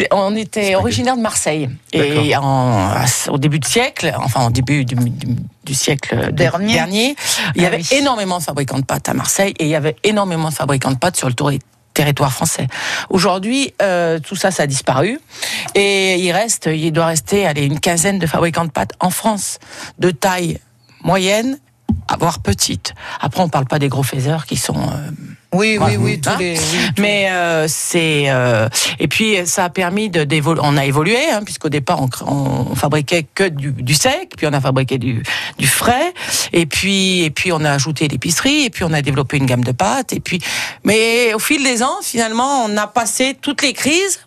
[0.00, 1.68] euh, on était originaire de Marseille.
[1.92, 2.90] Et en,
[3.28, 7.16] au début du siècle, enfin au début du, du- du siècle Dernier.
[7.56, 7.88] il y Ah avait oui.
[7.98, 10.96] énormément de fabricants de pâtes à Marseille et il y avait énormément de fabricants de
[10.96, 11.50] pâtes sur le tour-
[11.92, 12.66] territoire français.
[13.10, 15.18] Aujourd'hui, euh, tout ça, ça a disparu.
[15.74, 19.58] Et il reste, il doit rester allez, une quinzaine de fabricants de pâtes en France,
[19.98, 20.58] de taille
[21.02, 21.58] moyenne,
[22.18, 22.94] voire petite.
[23.20, 24.76] Après, on parle pas des gros faiseurs qui sont...
[24.78, 25.10] euh,
[25.52, 26.52] Oui, oui, oui, tous Hein les.
[26.58, 26.58] oui,
[26.94, 30.60] tous- mais euh, c'est euh, et puis ça a permis de d'évoluer.
[30.64, 34.52] On a évolué hein, puisqu'au départ on, on fabriquait que du, du sec, puis on
[34.52, 35.22] a fabriqué du,
[35.58, 36.12] du frais,
[36.52, 39.64] et puis et puis on a ajouté l'épicerie, et puis on a développé une gamme
[39.64, 40.40] de pâtes, et puis
[40.84, 44.20] mais au fil des ans finalement on a passé toutes les crises.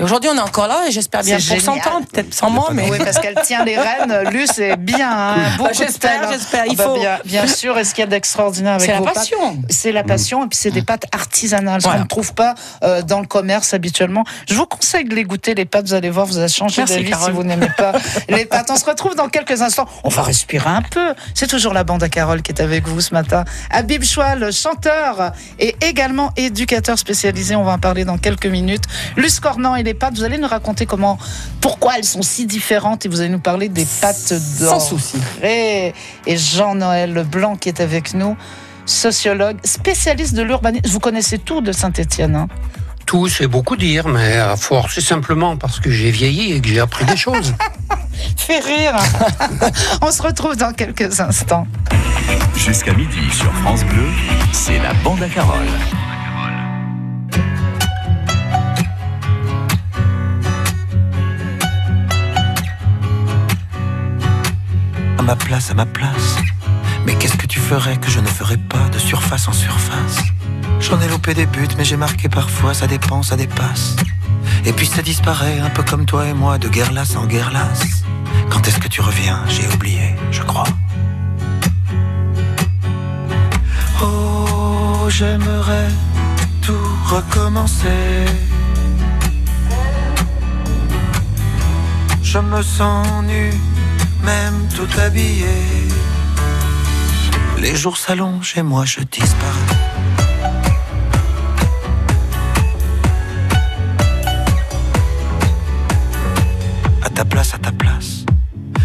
[0.00, 1.88] Et aujourd'hui on est encore là et j'espère bien pour 100 génial.
[1.88, 4.30] ans, peut-être sans moi, mais Oui, parce qu'elle tient les rênes.
[4.30, 5.10] Luce est bien.
[5.10, 6.94] Hein, Bah, j'espère, j'espère, il Ah bah, faut.
[6.98, 7.76] Bien, bien sûr.
[7.78, 9.58] Et ce qu'il y a d'extraordinaire avec c'est la passion.
[9.68, 11.98] C'est la passion et puis c'est des pâtes artisanales, ce Voilà.
[11.98, 14.24] qu'on ne trouve pas euh, dans le commerce habituellement.
[14.48, 17.12] Je vous conseille de les goûter les pâtes, vous allez voir, vous allez changer d'avis
[17.12, 17.92] si vous n'aimez pas
[18.30, 18.70] les pâtes.
[18.70, 19.86] On se retrouve dans quelques instants.
[20.04, 21.12] On va respirer un peu.
[21.34, 23.44] C'est toujours la bande à Carole qui est avec vous ce matin.
[23.70, 27.54] Habib Choual, chanteur et également éducateur spécialisé.
[27.54, 28.84] On va en parler dans quelques minutes.
[29.16, 30.14] Luce Cornan, il est les pâtes.
[30.14, 31.18] Vous allez nous raconter comment,
[31.60, 34.80] pourquoi elles sont si différentes et vous allez nous parler des pâtes d'or.
[34.80, 35.18] Sans souci.
[35.42, 35.92] Et,
[36.26, 38.36] et Jean-Noël Leblanc qui est avec nous,
[38.86, 40.88] sociologue, spécialiste de l'urbanisme.
[40.88, 42.36] Vous connaissez tout de Saint-Étienne.
[42.36, 42.48] Hein
[43.04, 46.68] Tout, c'est beaucoup dire, mais à force, c'est simplement parce que j'ai vieilli et que
[46.68, 47.54] j'ai appris des choses.
[48.36, 48.96] Fait rire.
[50.02, 51.66] On se retrouve dans quelques instants.
[52.56, 54.06] Jusqu'à midi sur France Bleu,
[54.52, 55.66] c'est la bande à Carole.
[65.20, 66.36] À ma place, à ma place.
[67.04, 70.16] Mais qu'est-ce que tu ferais que je ne ferais pas de surface en surface?
[70.80, 73.96] J'en ai loupé des buts, mais j'ai marqué parfois, ça dépend, ça dépasse.
[74.64, 77.50] Et puis ça disparaît, un peu comme toi et moi, de guerre lasse en guerre
[77.52, 78.02] lasse.
[78.48, 79.40] Quand est-ce que tu reviens?
[79.46, 80.64] J'ai oublié, je crois.
[84.02, 85.90] Oh, j'aimerais
[86.62, 88.24] tout recommencer.
[92.22, 93.52] Je me sens nu,
[94.22, 95.46] même tout habillé.
[97.58, 99.76] Les jours s'allongent et moi je disparais.
[107.02, 108.24] À ta place, à ta place.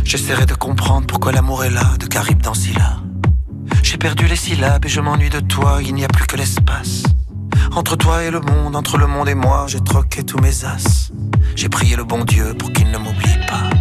[0.04, 2.98] J'essaierai de comprendre pourquoi l'amour est là, de Caribe dans Scylla.
[3.82, 7.04] J'ai perdu les syllabes et je m'ennuie de toi, il n'y a plus que l'espace.
[7.76, 11.12] Entre toi et le monde, entre le monde et moi, j'ai troqué tous mes as.
[11.56, 13.74] J'ai prié le bon Dieu pour qu'il ne m'oublie pas.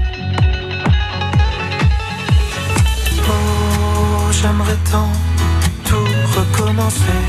[4.44, 5.10] J'aimerais tant
[5.86, 7.20] tout recommencer.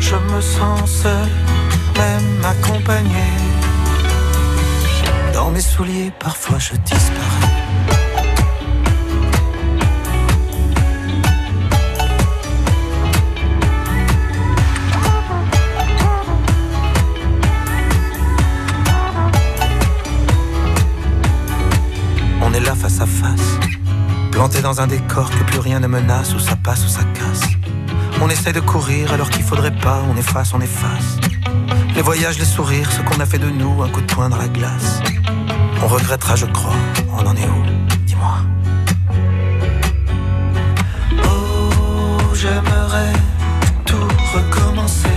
[0.00, 1.28] Je me sens seul,
[1.96, 3.28] même accompagné.
[5.32, 7.61] Dans mes souliers, parfois je disparais.
[24.60, 27.48] Dans un décor que plus rien ne menace, où ça passe ou ça casse.
[28.20, 31.18] On essaie de courir alors qu'il faudrait pas, on efface, on efface.
[31.94, 34.36] Les voyages, les sourires, ce qu'on a fait de nous, un coup de poing dans
[34.36, 35.00] la glace.
[35.82, 36.74] On regrettera, je crois,
[37.12, 37.62] on en est où
[38.04, 38.34] Dis-moi.
[41.24, 43.12] Oh, j'aimerais
[43.86, 45.08] tout recommencer.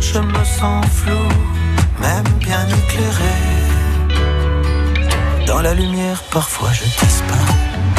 [0.00, 1.28] Je me sens flou,
[2.00, 3.55] même bien éclairé.
[5.46, 7.95] Dans la lumière, parfois je disparais.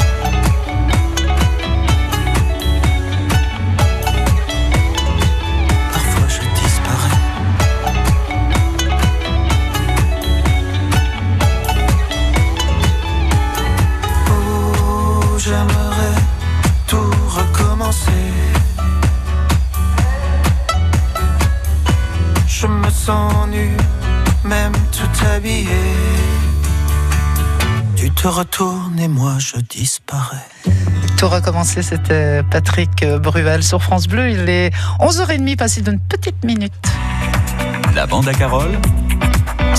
[28.28, 30.46] Tu te retournes et moi je disparais.
[31.18, 34.30] Tout recommencer, c'était Patrick Bruel sur France Bleu.
[34.32, 36.74] Il est 11h30, passé d'une petite minute.
[37.96, 38.78] La bande à Carole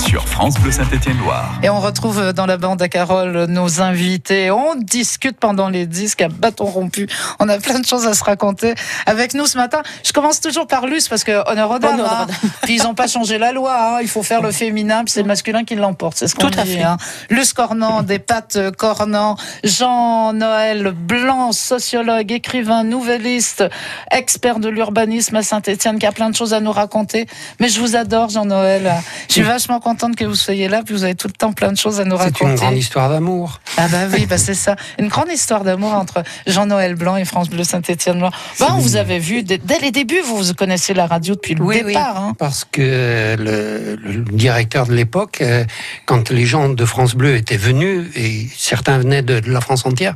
[0.05, 1.59] sur France Bleu Saint-Étienne-Loire.
[1.61, 4.49] Et on retrouve dans la bande à Carole nos invités.
[4.49, 7.07] On discute pendant les disques à bâton rompu.
[7.39, 8.73] On a plein de choses à se raconter
[9.05, 9.81] avec nous ce matin.
[10.03, 11.99] Je commence toujours par Luce parce que honneur aux dames.
[11.99, 12.27] Hein.
[12.63, 13.75] Puis ils n'ont pas changé la loi.
[13.77, 13.99] hein.
[14.01, 16.17] Il faut faire le féminin, puis c'est le masculin qui l'emporte.
[16.17, 16.57] C'est ce qu'on dit.
[16.57, 16.81] fait.
[16.81, 16.97] hein.
[17.29, 23.63] Luce Cornant, des pattes Cornant, Jean-Noël Blanc, sociologue, écrivain, nouvelliste,
[24.11, 27.27] expert de l'urbanisme à Saint-Etienne, qui a plein de choses à nous raconter.
[27.59, 28.91] Mais je vous adore, Jean-Noël.
[29.27, 31.71] Je suis vachement contente que vous soyez là, puis vous avez tout le temps plein
[31.71, 32.45] de choses à nous C'est raconter.
[32.51, 33.59] une grande histoire d'amour.
[33.77, 34.75] Ah bah oui, bah c'est ça.
[34.99, 38.19] Une grande histoire d'amour entre Jean-Noël Blanc et France Bleu Saint-Étienne.
[38.59, 41.55] Bah, on vous avez vu dès, dès les débuts, vous, vous connaissez la radio depuis
[41.55, 41.93] le Oui, oui.
[41.93, 42.17] départ.
[42.17, 42.35] Hein.
[42.37, 45.63] Parce que le, le directeur de l'époque, euh,
[46.05, 49.85] quand les gens de France Bleu étaient venus, et certains venaient de, de la France
[49.85, 50.15] entière,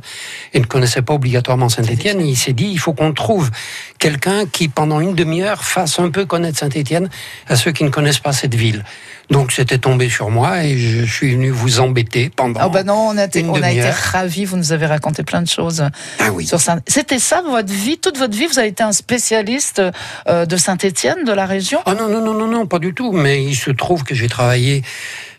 [0.52, 3.50] et ne connaissaient pas obligatoirement Saint-Étienne, il s'est dit, il faut qu'on trouve
[3.98, 7.08] quelqu'un qui, pendant une demi-heure, fasse un peu connaître Saint-Étienne
[7.48, 8.84] à ceux qui ne connaissent pas cette ville.
[9.30, 12.60] Donc c'était tombé sur moi et je suis venu vous embêter pendant.
[12.62, 15.40] Ah bah non, on a, été, on a été ravis, vous nous avez raconté plein
[15.40, 16.46] de choses Ah oui.
[16.46, 19.82] sur Saint C'était ça votre vie, toute votre vie, vous avez été un spécialiste
[20.28, 21.80] euh, de Saint-Étienne, de la région?
[21.86, 23.12] Ah non, non, non, non, non, pas du tout.
[23.12, 24.82] Mais il se trouve que j'ai travaillé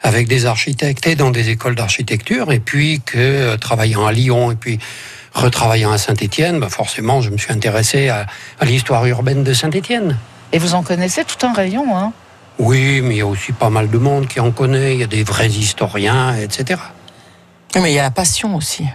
[0.02, 4.52] avec des architectes et dans des écoles d'architecture, et puis que euh, travaillant à Lyon
[4.52, 4.80] et puis
[5.34, 8.26] retravaillant à Saint-Étienne, bah forcément, je me suis intéressé à,
[8.60, 10.17] à l'histoire urbaine de Saint-Étienne.
[10.54, 12.13] Et vous en connaissez tout un rayon, hein?
[12.58, 14.94] Oui, mais il y a aussi pas mal de monde qui en connaît.
[14.94, 16.80] Il y a des vrais historiens, etc.
[17.76, 18.86] Mais il y a la passion aussi.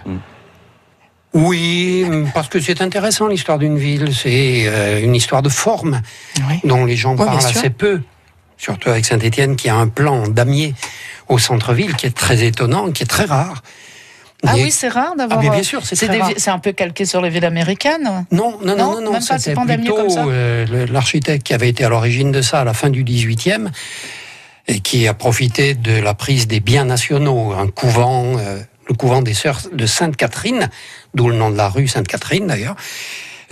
[1.33, 4.13] Oui, parce que c'est intéressant l'histoire d'une ville.
[4.15, 6.01] C'est euh, une histoire de forme
[6.49, 6.59] Oui.
[6.63, 8.01] dont les gens parlent assez peu.
[8.57, 10.75] Surtout avec Saint-Étienne qui a un plan damier
[11.29, 13.63] au centre-ville qui est très étonnant, qui est très rare.
[14.45, 15.39] Ah oui, c'est rare d'avoir.
[15.39, 18.25] Ah, mais bien euh, sûr, c'est c'est un peu calqué sur les villes américaines.
[18.31, 22.31] Non, non, Non, non, non, non, c'était plutôt euh, l'architecte qui avait été à l'origine
[22.31, 23.69] de ça à la fin du 18e
[24.67, 29.21] et qui a profité de la prise des biens nationaux, un couvent, euh, le couvent
[29.21, 30.69] des sœurs de Sainte-Catherine,
[31.13, 32.75] d'où le nom de la rue Sainte-Catherine d'ailleurs.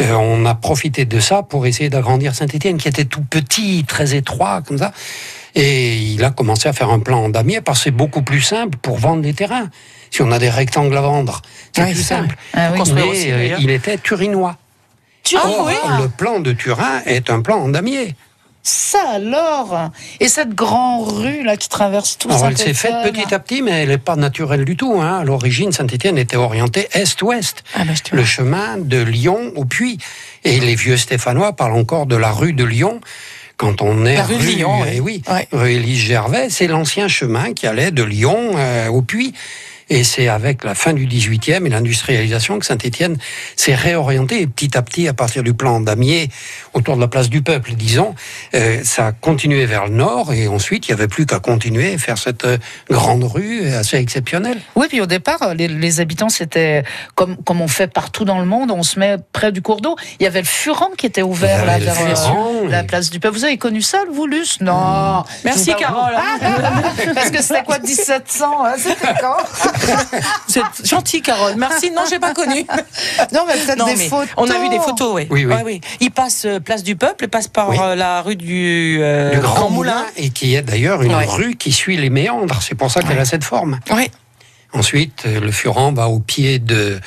[0.01, 4.15] Euh, on a profité de ça pour essayer d'agrandir Saint-Étienne, qui était tout petit, très
[4.15, 4.93] étroit, comme ça.
[5.55, 8.41] Et il a commencé à faire un plan en damier parce que c'est beaucoup plus
[8.41, 9.69] simple pour vendre des terrains.
[10.11, 11.41] Si on a des rectangles à vendre,
[11.75, 12.35] c'est Oui, plus simple.
[12.53, 12.81] Ah oui.
[12.93, 14.57] Mais aussi, euh, il était turinois.
[15.35, 15.73] Or, oui.
[16.01, 18.15] le plan de Turin est un plan en damier.
[18.61, 23.33] Ça alors Et cette grande rue là qui traverse tout Alors, elle s'est faite petit
[23.33, 24.99] à petit, mais elle n'est pas naturelle du tout.
[24.99, 25.19] Hein.
[25.19, 27.63] À l'origine, Saint-Étienne était orienté est-ouest.
[27.75, 29.97] Ah bah, Le chemin de Lyon au Puy.
[30.43, 32.99] Et les vieux Stéphanois parlent encore de la rue de Lyon.
[33.57, 35.21] Quand on est La rue de Lyon, eh oui.
[35.27, 35.47] oui, Ouais.
[35.51, 39.33] rue Élise Gervais, c'est l'ancien chemin qui allait de Lyon euh, au Puy.
[39.89, 43.17] Et c'est avec la fin du 18e et l'industrialisation que Saint-Étienne
[43.55, 44.41] s'est réorienté.
[44.41, 46.29] Et petit à petit, à partir du plan damier,
[46.73, 48.15] autour de la place du peuple, disons,
[48.53, 50.33] euh, ça a continué vers le nord.
[50.33, 52.57] Et ensuite, il n'y avait plus qu'à continuer et faire cette euh,
[52.89, 54.59] grande rue assez exceptionnelle.
[54.75, 56.83] Oui, puis au départ, les, les habitants, c'était
[57.15, 59.95] comme, comme on fait partout dans le monde, on se met près du cours d'eau.
[60.19, 63.19] Il y avait le Furan qui était ouvert là, vers euh, Furan, la place du
[63.19, 63.35] peuple.
[63.35, 64.57] Vous avez connu ça, le Voulus?
[64.61, 65.23] Non.
[65.43, 67.13] Merci, Je vous parle- Carole.
[67.15, 69.37] Parce que c'était quoi, 1700 hein, C'était quand?
[70.47, 71.55] Vous êtes gentille, Carole.
[71.57, 71.91] Merci.
[71.91, 72.65] Non, j'ai pas connu.
[73.33, 74.29] Non, mais peut-être des mais photos.
[74.37, 75.27] on a vu des photos, oui.
[75.29, 75.55] Oui, oui.
[75.65, 75.81] Oui.
[75.99, 77.77] Il passe euh, place du Peuple, passe par Oui.
[77.81, 81.25] euh, la rue du, euh, du Grand Moulin, et qui est d'ailleurs une Ouais.
[81.25, 82.61] rue qui suit les méandres.
[82.61, 83.79] C'est pour ça qu'elle a cette forme.
[83.91, 84.09] Oui.
[84.73, 86.99] Ensuite, euh, le Furan va au pied de,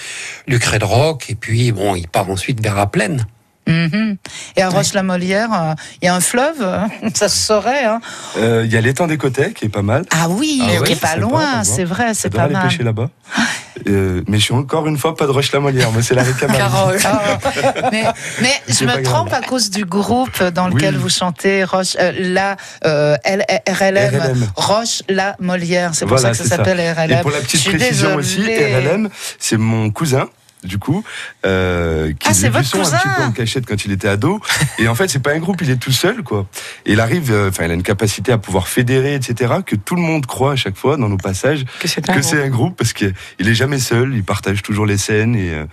[0.48, 3.26] du Cré de Roc, et puis, bon, il part ensuite vers la plaine.
[3.68, 4.16] Mhm.
[4.56, 6.80] Et à Roche-la-Molière, euh, il y a un fleuve, euh,
[7.14, 7.84] ça se saurait.
[7.84, 8.00] Hein.
[8.36, 10.04] Euh, Il y a l'étang des Côtés qui est pas mal.
[10.10, 12.66] Ah oui, Ah ouais, qui est pas loin, c'est vrai, c'est pas aller mal.
[12.68, 13.08] pêcher là-bas.
[13.88, 15.90] Euh, mais je suis encore une fois pas de Roche-la-Molière.
[15.92, 16.24] Moi, c'est la.
[16.24, 16.98] Carole.
[17.04, 17.38] Ah,
[17.92, 18.04] mais,
[18.40, 19.02] mais je me grave.
[19.02, 21.00] trompe à cause du groupe dans lequel Oui.
[21.02, 24.46] vous chantez Roche, euh, la euh, L- RLM, RLM.
[24.56, 25.90] Roche la Molière.
[25.94, 27.18] C'est pour Voilà, ça que ça s'appelle RLM.
[27.18, 28.76] Et pour la petite précision aussi, désolée.
[28.88, 30.28] RLM, c'est mon cousin.
[30.62, 31.02] Du coup,
[31.44, 34.40] euh, qui Ah, faisait du son un petit peu en cachette quand il était ado.
[34.78, 36.46] Et en fait, c'est pas un groupe, il est tout seul, quoi.
[36.86, 39.96] Et il arrive, euh, enfin, il a une capacité à pouvoir fédérer, etc., que tout
[39.96, 42.30] le monde croit à chaque fois dans nos passages Que c'est un que groupe.
[42.30, 45.64] c'est un groupe parce qu'il est jamais seul, il partage toujours les scènes et, euh,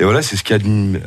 [0.00, 1.00] et voilà, c'est ce qui admire.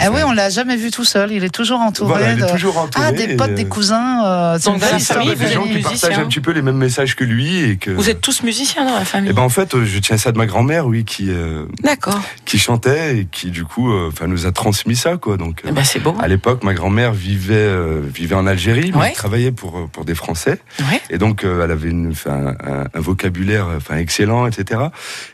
[0.00, 1.30] Ah oui, on l'a jamais vu tout seul.
[1.32, 3.54] Il est toujours entouré Voilà, il est de toujours entouré ah des et, potes, euh,
[3.54, 4.24] des cousins.
[4.26, 5.82] euh, c'est des gens qui musicien.
[6.08, 7.90] partagent un petit peu les mêmes messages que lui et que.
[7.90, 10.38] Vous êtes tous musiciens dans la famille Eh ben en fait, je tiens ça de
[10.38, 12.20] ma grand-mère, oui, qui euh, D'accord.
[12.44, 15.36] qui chantait et qui du coup, euh, enfin, nous a transmis ça, quoi.
[15.36, 16.14] Donc, euh, Eh ben, beau.
[16.20, 19.08] à l'époque, ma grand-mère vivait euh, vivait en Algérie, mais Ouais.
[19.08, 20.58] elle travaillait pour pour des Français.
[20.80, 21.00] Ouais.
[21.10, 22.54] Et donc, elle avait une, un,
[22.92, 24.80] un vocabulaire enfin, excellent, etc.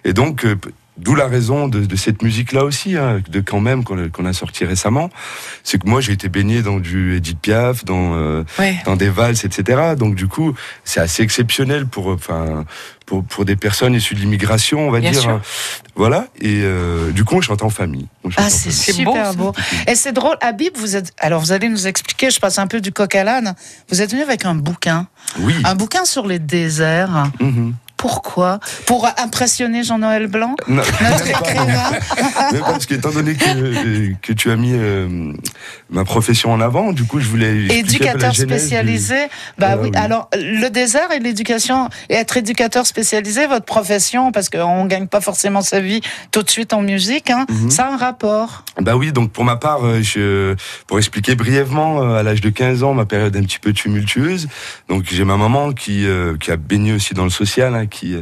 [0.04, 0.44] Et donc,
[1.00, 4.64] d'où la raison de, de cette musique-là aussi, hein, de quand même, qu'on a, sorti
[4.64, 5.10] récemment.
[5.64, 8.76] C'est que moi, j'ai été baigné dans du Edith Piaf, dans, euh, Ouais.
[8.84, 9.94] dans des valses, etc.
[9.98, 12.64] Donc, du coup, c'est assez exceptionnel pour, euh, enfin,
[13.06, 15.22] pour, pour des personnes issues de l'immigration, on va Bien dire.
[15.22, 15.40] sûr.
[15.96, 16.26] Voilà.
[16.40, 18.06] Et euh, du coup, on chante en famille.
[18.24, 19.52] Chante Ah, c'est super beau.
[19.88, 20.36] Et c'est drôle.
[20.40, 21.12] Habib, vous êtes.
[21.18, 22.30] Alors, vous allez nous expliquer.
[22.30, 23.54] Je passe un peu du coq à l'âne.
[23.90, 25.08] Vous êtes venu avec un bouquin,
[25.40, 25.54] Oui.
[25.64, 27.30] un bouquin sur les déserts.
[27.40, 27.74] Mhm.
[28.00, 31.66] Pourquoi Pour impressionner Jean-Noël Blanc, Non, notre écrivain.
[31.66, 35.32] pas, parce qu'étant donné que, que tu as mis euh,
[35.90, 37.66] ma profession en avant, du coup, je voulais.
[37.66, 39.16] Éducateur du- spécialisé.
[39.58, 39.90] Bah Ah, oui.
[39.92, 39.98] oui.
[40.00, 45.20] Alors, le désert et l'éducation, et être éducateur spécialisé, votre profession, parce qu'on gagne pas
[45.20, 46.00] forcément sa vie
[46.32, 47.70] tout de suite en musique, hein, Mhm.
[47.70, 48.64] ça a un rapport.
[48.80, 50.54] Bah oui, donc pour ma part, euh, je,
[50.86, 54.48] pour expliquer brièvement, euh, à l'âge de 15 ans, ma période un petit peu tumultueuse,
[54.88, 58.14] donc j'ai ma maman qui, euh, qui a baigné aussi dans le social, hein, qui,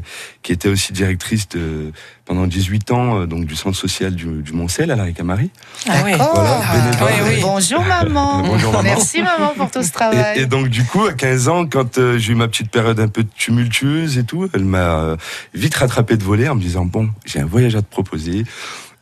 [0.42, 1.92] qui était aussi directrice de,
[2.24, 5.50] pendant 18 ans euh, donc du centre social du, du Montcel à la Ricamari.
[5.88, 6.12] Ah oui.
[6.12, 6.32] D'accord.
[6.34, 7.08] Voilà, Ah, bénévole.
[7.10, 7.40] Oui, oui.
[7.42, 8.42] Bonjour maman.
[8.46, 8.82] Bonjour, maman.
[8.82, 10.34] Merci maman pour tout ce travail.
[10.36, 12.98] Et, et donc du coup, à 15 ans, quand euh, j'ai eu ma petite période
[13.00, 15.16] un peu tumultueuse et tout, elle m'a euh,
[15.54, 18.44] vite rattrapé de voler en me disant bon, j'ai un voyage à te proposer.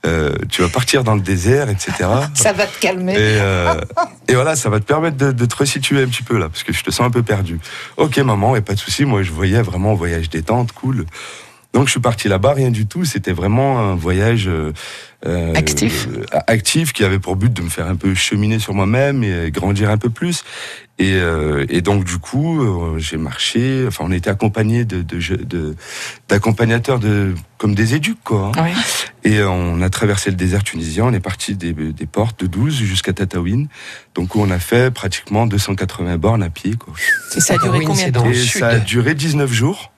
[0.07, 1.93] Euh, tu vas partir dans le désert, etc.
[2.35, 3.15] Ça va te calmer.
[3.15, 3.75] Et, euh,
[4.29, 6.63] et voilà, ça va te permettre de, de te resituer un petit peu là, parce
[6.63, 7.59] que je te sens un peu perdu.
[7.97, 9.05] Ok, maman, et pas de souci.
[9.05, 11.05] Moi, je voyais vraiment un voyage détente, cool.
[11.73, 13.05] Donc, je suis parti là-bas, rien du tout.
[13.05, 14.73] C'était vraiment un voyage euh,
[15.27, 16.07] euh, Actif.
[16.09, 19.51] euh, actif, qui avait pour but de me faire un peu cheminer sur moi-même et
[19.51, 20.43] grandir un peu plus.
[20.99, 23.85] Et, euh, et donc du coup, euh, j'ai marché.
[23.87, 25.77] Enfin, on été accompagné de de- de-
[26.29, 28.53] d'accompagnateurs de, comme des éduques quoi.
[28.57, 28.65] hein.
[28.65, 28.71] Oui.
[29.31, 31.05] Et euh, on a traversé le désert tunisien.
[31.05, 33.69] On est parti des, des portes de 12 jusqu'à Tataouine.
[34.15, 36.95] Donc où on a fait pratiquement 280 bornes à pied quoi.
[37.37, 39.93] Et ça a duré combien c'est de temps Et ça a duré 19 jours.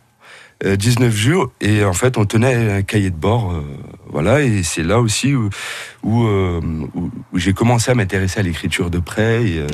[0.64, 3.62] Euh, 19 jours et en fait on tenait un cahier de bord euh,
[4.10, 5.50] voilà et c'est là aussi où
[6.02, 6.60] où, euh,
[6.96, 9.66] où- où j'ai commencé à m'intéresser à l'écriture de près et, euh,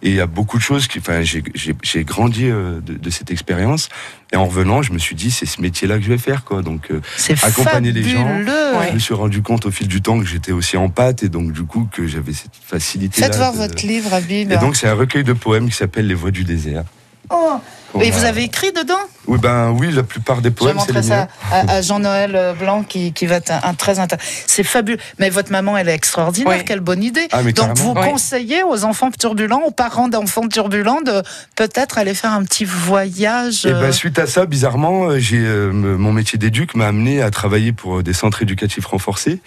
[0.00, 3.90] il y a beaucoup de choses qui enfin j'ai grandi euh, de, de cette expérience
[4.32, 6.42] et en revenant je me suis dit c'est ce métier là que je vais faire
[6.42, 7.02] quoi donc euh,
[7.46, 8.24] Accompagner les gens.
[8.78, 8.88] Ouais.
[8.88, 11.28] je me suis rendu compte au fil du temps que j'étais aussi en pâte et
[11.28, 14.14] donc du coup que j'avais cette facilité Faites voir votre livre,
[14.54, 16.84] et donc c'est un recueil de poèmes qui s'appelle Les Voix du désert
[17.28, 17.58] Oh.
[18.00, 18.94] Et vous avez écrit dedans
[19.26, 21.82] oui ben oui la plupart des Je vais poèmes c'est montrer les ça à, à
[21.82, 24.28] Jean-Noël euh, Blanc qui, qui va être un, un très intéressant.
[24.46, 24.98] C'est fabuleux.
[25.18, 26.56] Mais votre maman, elle est extraordinaire.
[26.58, 26.64] Oui.
[26.64, 27.28] Quelle bonne idée.
[27.30, 27.92] Ah, Donc vous.
[27.96, 28.10] Oui.
[28.10, 31.22] conseillez aux enfants turbulents, aux parents d'enfants turbulents de
[31.54, 33.66] peut-être aller faire un petit voyage.
[33.66, 36.86] Et euh, ben, suite à ça, bizarrement, euh, j'ai euh, me- mon métier d'éduc m'a
[36.88, 39.40] amené à travailler pour euh, des centres éducatifs renforcés.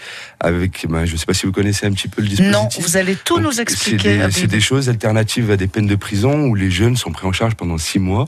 [0.43, 2.53] Avec, ben, je ne sais pas si vous connaissez un petit peu le dispositif.
[2.53, 4.17] non, vous allez tout Donc, nous C'est expliquer.
[4.17, 7.25] des, c'est des choses alternatives à des peines de prison où les jeunes sont pris
[7.25, 8.27] en charge pendant six mois.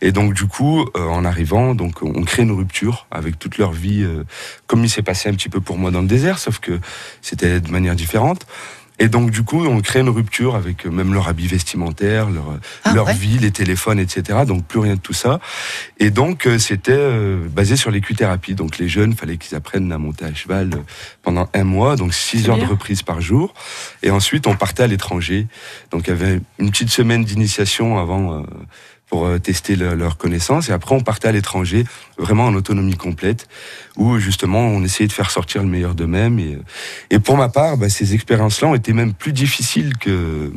[0.00, 3.72] Et donc du coup, euh, en arrivant, donc on crée une rupture avec toute leur
[3.72, 4.22] vie, euh,
[4.68, 6.78] comme il s'est passé un petit peu pour moi dans le désert, sauf que
[7.22, 8.46] c'était de manière différente.
[8.98, 12.58] Et donc du coup, on crée une rupture avec euh, même leur habit vestimentaire, leur,
[12.84, 13.14] Ah, leur ouais.
[13.14, 14.40] vie, les téléphones, etc.
[14.46, 15.38] Donc plus rien de tout ça.
[15.98, 18.54] Et donc euh, c'était euh, basé sur l'équithérapie.
[18.54, 20.78] Donc les jeunes, fallait qu'ils apprennent à monter à cheval euh,
[21.22, 22.64] pendant un mois, donc six heures bien.
[22.66, 23.54] de reprise par jour.
[24.02, 25.46] Et ensuite, on partait à l'étranger.
[25.90, 28.40] Donc il y avait une petite semaine d'initiation avant.
[28.40, 28.42] euh,
[29.08, 31.84] pour euh, tester le- leurs connaissances et après on partait à l'étranger
[32.18, 33.48] vraiment en autonomie complète
[33.96, 36.62] où justement on essayait de faire sortir le meilleur d'eux-mêmes et, euh,
[37.10, 40.52] et pour ma part bah, ces expériences-là ont été même plus difficiles que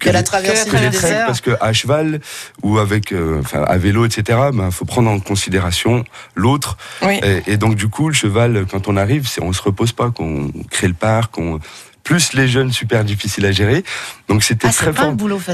[0.00, 1.26] Que la traversée que du désert.
[1.26, 2.20] parce que à cheval
[2.62, 7.20] ou avec euh, enfin à vélo etc ben faut prendre en considération l'autre Oui.
[7.22, 10.50] et, et donc du coup le cheval quand on arrive on se repose pas qu'on
[10.70, 11.60] crée le parc on
[12.04, 13.82] plus les jeunes super difficiles à gérer.
[14.28, 14.92] Donc c'était Ah, très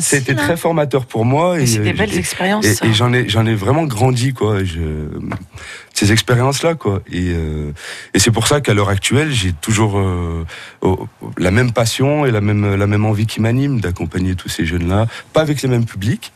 [0.02, 0.36] c'était hein.
[0.36, 2.66] très formateur pour moi Et c'est des euh, belles et- expériences.
[2.66, 4.62] et, et j'en ai j'en ai vraiment grandi quoi.
[4.64, 4.80] Je,
[5.94, 7.02] ces expériences là quoi.
[7.10, 7.72] Et euh,
[8.14, 10.44] et c'est pour ça qu'à l'heure actuelle j'ai toujours euh,
[10.82, 11.06] oh,
[11.38, 14.88] la même passion et la même la même envie qui m'anime d'accompagner tous ces jeunes
[14.88, 16.32] là pas avec les mêmes publics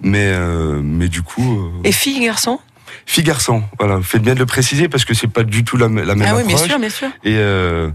[0.00, 2.58] mais euh, mais du coup euh, Et filles, garçons?
[3.06, 4.00] Fille garçon voilà.
[4.02, 6.36] Faites bien de le préciser parce que c'est pas du tout la, la même Ah
[6.36, 7.08] oui, bien sûr, bien sûr.
[7.24, 7.88] et euh,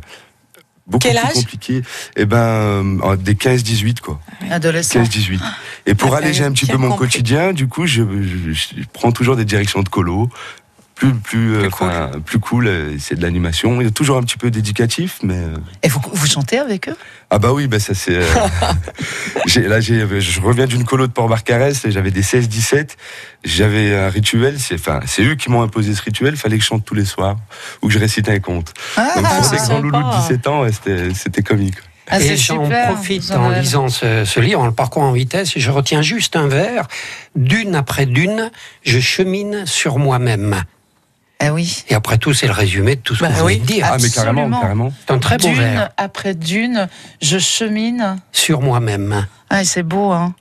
[0.87, 1.81] beaucoup Quel plus compliqué
[2.15, 4.19] et ben euh, des 15 18 quoi
[4.49, 5.01] Adolescent.
[5.01, 5.39] 15-18.
[5.85, 9.11] Et pour Ah, alléger un petit peu mon quotidien, du coup, je, je- je prends
[9.11, 10.29] toujours des directions de colo.
[11.03, 11.87] Plus, plus, euh, Plus cool.
[11.87, 13.81] enfin, plus cool, euh, c'est de l'animation.
[13.81, 15.35] Il y a toujours un petit peu d'éducatif, mais.
[15.35, 16.95] euh, Et vous, vous chantez avec eux?
[17.29, 18.15] Ah bah oui, bah ça c'est.
[18.15, 18.23] euh,
[19.45, 22.91] j'ai- là, je reviens d'une colo de Port-Barcarès, et j'avais des 16-17.
[23.43, 26.67] J'avais un rituel, c'est, enfin, c'est eux qui m'ont imposé ce rituel, fallait que je
[26.69, 27.35] chante tous les soirs,
[27.81, 28.73] ou que je récite un conte.
[28.95, 30.17] Ah, Donc pour c'est des grands loulous de sympa.
[30.21, 31.75] 17 ans, c'était, c'était comique.
[32.09, 35.59] ah, et j'en profite en lisant ce, ce livre, en le parcourant en vitesse, et
[35.59, 36.87] je retiens juste un vers.
[37.35, 38.51] D'une après d'une,
[38.83, 40.63] je chemine sur moi-même.
[41.45, 41.83] Ah oui.
[41.89, 43.55] Et après tout, c'est le résumé de tout ce Bah que vous oui.
[43.55, 43.87] venez de dire.
[43.91, 44.61] Ah, mais carrément, Absolument.
[44.61, 44.93] carrément.
[45.05, 45.89] C'est un très beau D'une vers.
[45.97, 46.87] après d'une,
[47.21, 48.17] je chemine.
[48.31, 49.27] Sur moi-même.
[49.49, 50.33] Ah, et c'est beau, hein.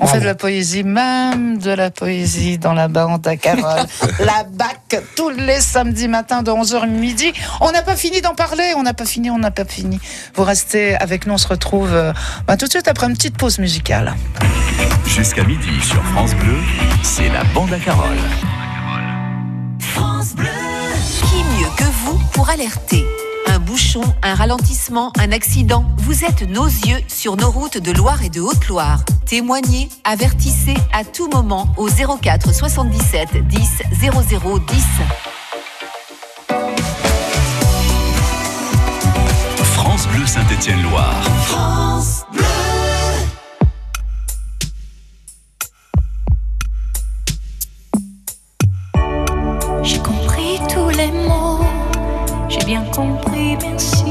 [0.00, 3.84] On fait de la poésie, même de la poésie dans la bande à Carole.
[4.24, 7.32] la BAC, tous les samedis matins de 11h à midi.
[7.60, 9.98] On n'a pas fini d'en parler, on n'a pas fini, on n'a pas fini.
[10.36, 12.12] Vous restez avec nous, on se retrouve euh,
[12.46, 14.14] bah, tout de suite après une petite pause musicale.
[15.04, 16.58] Jusqu'à midi sur France Bleu,
[17.02, 18.16] c'est la bande à Carole.
[19.94, 23.04] Qui mieux que vous pour alerter?
[23.46, 25.84] Un bouchon, un ralentissement, un accident?
[25.98, 29.00] Vous êtes nos yeux sur nos routes de Loire et de Haute-Loire.
[29.26, 33.82] Témoignez, avertissez à tout moment au 04 77 10
[34.30, 34.84] 00 10.
[39.62, 41.14] France Bleu Saint-Étienne-Loire.
[42.32, 42.67] J'ai
[52.68, 54.07] bien compris, merci.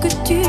[0.00, 0.39] Que tu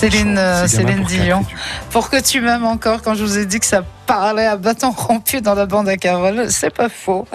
[0.00, 1.44] Céline, euh, Céline pour Dion.
[1.90, 4.92] Pour que tu m'aimes encore, quand je vous ai dit que ça parlait à bâton
[4.92, 7.28] rompu dans la bande à Carole, c'est pas faux.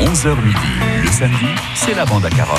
[0.00, 0.56] 11h midi,
[1.14, 1.46] samedi,
[1.76, 2.58] c'est la bande à Carole.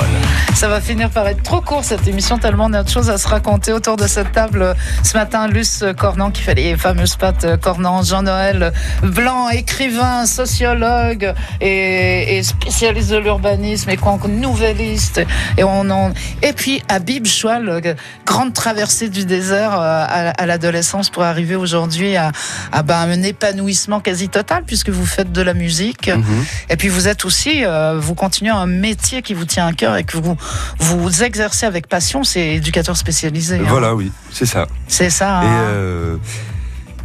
[0.54, 3.18] Ça va finir par être trop court cette émission, tellement on a de choses à
[3.18, 4.74] se raconter autour de cette table.
[5.02, 12.38] Ce matin, Luce Cornan qui fait les fameuses pattes Cornan, Jean-Noël Blanc, écrivain, sociologue et,
[12.38, 15.20] et spécialiste de l'urbanisme et quoi nouvelliste.
[15.58, 16.12] Et, on en...
[16.40, 17.82] et puis Habib Choual,
[18.24, 22.32] grande traversée du désert euh, à, à l'adolescence pour arriver aujourd'hui à,
[22.72, 26.08] à ben, un épanouissement quasi total puisque vous faites de la musique.
[26.08, 26.44] Mhm.
[26.70, 29.96] Et puis vous êtes aussi, euh, vous continuez un métier qui vous tient à cœur
[29.96, 30.36] et que vous
[30.78, 33.56] vous exercez avec passion, c'est éducateur spécialisé.
[33.58, 33.64] hein.
[33.66, 34.66] Voilà, oui, c'est ça.
[34.86, 35.42] C'est ça.
[35.42, 35.50] Et, hein.
[35.64, 36.16] euh,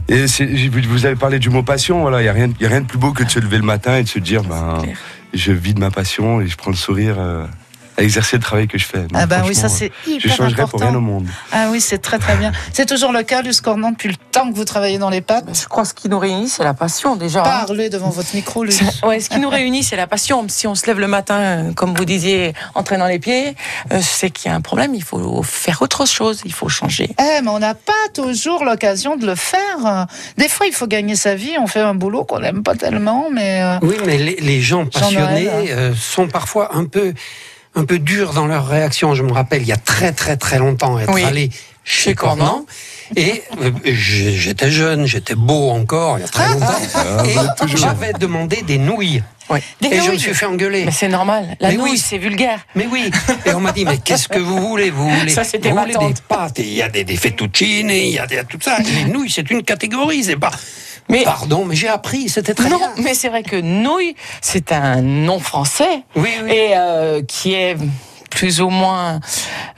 [0.07, 2.69] et j'ai- vous avez parlé du mot passion, voilà, il n'y a, rien- y a
[2.69, 4.81] rien de plus beau que de se lever le matin et de se dire, ben,
[5.33, 7.45] je vis de ma passion et je prends le sourire euh,
[7.97, 8.99] à exercer le travail que je fais.
[8.99, 11.01] Donc, Ah ben oui, ça c'est Je hyper changerais pour rien au important.
[11.01, 11.27] monde.
[11.51, 12.51] Ah oui, c'est très très bien.
[12.73, 15.45] C'est toujours le cas, Luce Cornan, depuis le temps que vous travaillez dans les pattes.
[15.53, 17.41] Je crois que ce qui nous réunit, c'est la passion déjà.
[17.41, 17.65] hein.
[17.65, 18.79] Parlez devant votre micro, Luce.
[19.03, 20.45] Ouais, ce qui nous réunit, c'est la passion.
[20.47, 23.55] Si on se lève le matin, euh, comme vous disiez, en traînant les pieds,
[23.91, 24.95] euh, c'est qu'il y a un problème.
[24.95, 26.41] Il faut faire autre chose.
[26.45, 27.09] Il faut changer.
[27.19, 30.07] Eh, mais on n'a pas toujours l'occasion de le faire.
[30.37, 31.53] Des fois, il faut gagner sa vie.
[31.59, 34.85] On fait un boulot qu'on n'aime pas tellement, mais euh, Oui, mais les, les gens
[34.85, 37.13] passionnés euh, sont parfois un peu
[37.75, 39.15] un peu durs dans leur réaction.
[39.15, 41.23] Je me rappelle, il y a très très très longtemps, être Oui.
[41.23, 41.49] allé
[41.83, 42.65] chez Cornan.
[43.17, 46.67] Et euh, j'étais jeune, j'étais beau encore, il y a très longtemps.
[46.95, 49.21] Ah, et vous êtes toujours- j'avais demandé des nouilles.
[49.81, 50.85] Des et je me suis fait engueuler.
[50.85, 51.57] Mais c'est normal.
[51.59, 51.97] La Mais nouille, oui.
[51.97, 52.59] c'est vulgaire.
[52.73, 53.11] Mais oui.
[53.45, 54.89] Et on m'a dit, mais qu'est-ce que vous voulez?
[54.91, 58.11] Vous voulez, Ça, vous voulez des pâtes et Il y a des, des fettuccine, il
[58.11, 58.77] y a des, tout ça.
[58.79, 60.51] Et les nouilles, c'est une catégorie, c'est pas.
[61.11, 62.91] Mais- Pardon, mais j'ai appris, c'était très non, bien.
[62.97, 66.51] mais c'est vrai que nouille, c'est un nom français Oui, oui.
[66.51, 67.77] et euh, qui est
[68.29, 69.19] plus ou moins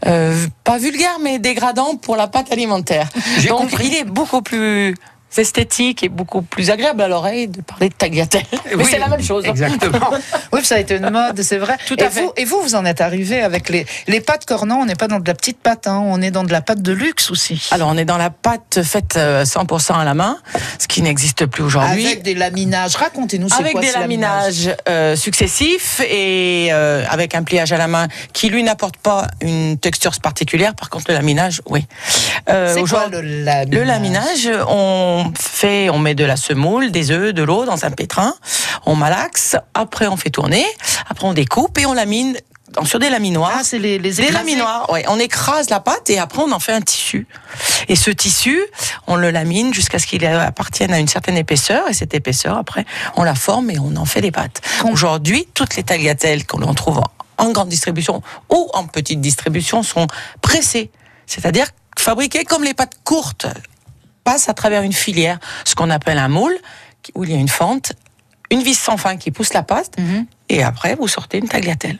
[0.05, 3.09] euh, pas vulgaire mais dégradant pour la pâte alimentaire.
[3.39, 3.87] J'ai Donc compris.
[3.87, 4.95] il est beaucoup plus
[5.37, 8.43] esthétique et beaucoup plus agréable à l'oreille de parler de tagliatelle.
[8.65, 9.45] Mais Oui, c'est la même chose.
[9.45, 10.11] Exactement.
[10.51, 11.77] Oui, ça a été une mode, c'est vrai.
[11.87, 12.21] Tout et à fait.
[12.21, 14.77] Vous, et vous, vous en êtes arrivé avec les, les pâtes cornant.
[14.81, 16.81] On n'est pas dans de la petite pâte, hein, on est dans de la pâte
[16.81, 17.67] de luxe aussi.
[17.71, 20.37] Alors on est dans la pâte faite euh, 100% à la main,
[20.77, 22.05] ce qui n'existe plus aujourd'hui.
[22.05, 22.95] Avec des laminages.
[22.95, 27.71] Racontez-nous c'est Avec quoi des ce laminage laminages euh, successifs et euh, avec un pliage
[27.71, 30.75] à la main qui lui n'apporte pas une texture particulière.
[30.75, 31.85] Par contre, le laminage, oui.
[32.49, 33.79] Euh, C'est quoi le laminage?
[33.79, 37.91] Le laminage, on fait, on met de la semoule, des œufs, de l'eau dans un
[37.91, 38.33] pétrin,
[38.85, 40.65] on malaxe, après on fait tourner,
[41.09, 42.37] après on découpe et on lamine
[42.85, 43.51] sur des laminoirs.
[43.59, 45.05] Ah, c'est les, les Des laminoirs, ouais.
[45.07, 47.27] On écrase la pâte et après on en fait un tissu.
[47.87, 48.59] Et ce tissu,
[49.07, 51.87] on le lamine jusqu'à ce qu'il appartienne à une certaine épaisseur.
[51.89, 54.61] Et cette épaisseur, après, on la forme et on en fait des pâtes.
[54.91, 57.01] Aujourd'hui, toutes les tagliatelles qu'on trouve
[57.37, 60.07] en grande distribution ou en petite distribution sont
[60.41, 60.89] pressées.
[61.25, 61.67] C'est-à-dire
[61.97, 63.47] fabriquées comme les pâtes courtes
[64.23, 66.55] passent à travers une filière, ce qu'on appelle un moule,
[67.15, 67.93] où il y a une fente,
[68.49, 70.25] une vis sans fin qui pousse la pâte, Mhm.
[70.49, 71.99] et après vous sortez une tagliatelle.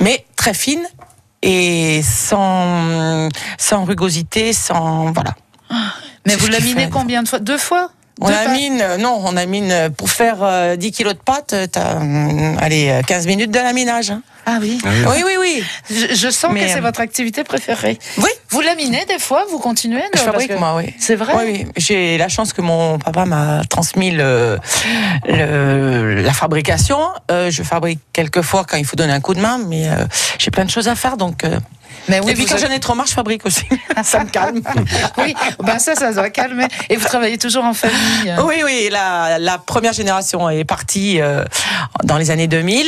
[0.00, 0.82] Mais très fine
[1.42, 5.12] et sans, sans rugosité, sans.
[5.12, 5.34] Voilà.
[6.26, 7.38] Mais vous laminez combien de fois?
[7.38, 7.90] Deux fois?
[8.20, 11.52] On pâtes lamine, euh, non, on lamine euh, pour faire euh, 10 kilos de pâtes,
[11.54, 14.10] euh, t'as, hum, allez, euh, 15 minutes de laminage.
[14.10, 14.22] hein.
[14.46, 14.78] Ah oui.
[14.84, 15.64] Oui, oui, oui.
[15.90, 17.98] Je, je sens Mais, que c'est euh, votre activité préférée.
[18.18, 18.30] Oui.
[18.48, 20.94] Vous laminez des fois, vous continuez Je parce fabrique, que- moi, oui.
[20.98, 21.66] C'est vrai Oui, oui.
[21.76, 24.58] J'ai la chance que mon papa m'a transmis le,
[25.28, 26.98] le- la fabrication.
[27.30, 30.04] Euh, je fabrique quelques fois quand il faut donner un coup de main, mais euh,
[30.38, 31.44] j'ai plein de choses à faire, donc.
[32.08, 33.64] Mais oui, et puis quand j'en ai trop marre, je fabrique aussi.
[34.02, 34.60] ça me calme.
[35.18, 36.66] Oui, ben ça, ça doit calmer.
[36.88, 41.44] Et vous travaillez toujours en famille Oui, oui, la, la première génération est partie euh,
[42.04, 42.86] dans les années 2000.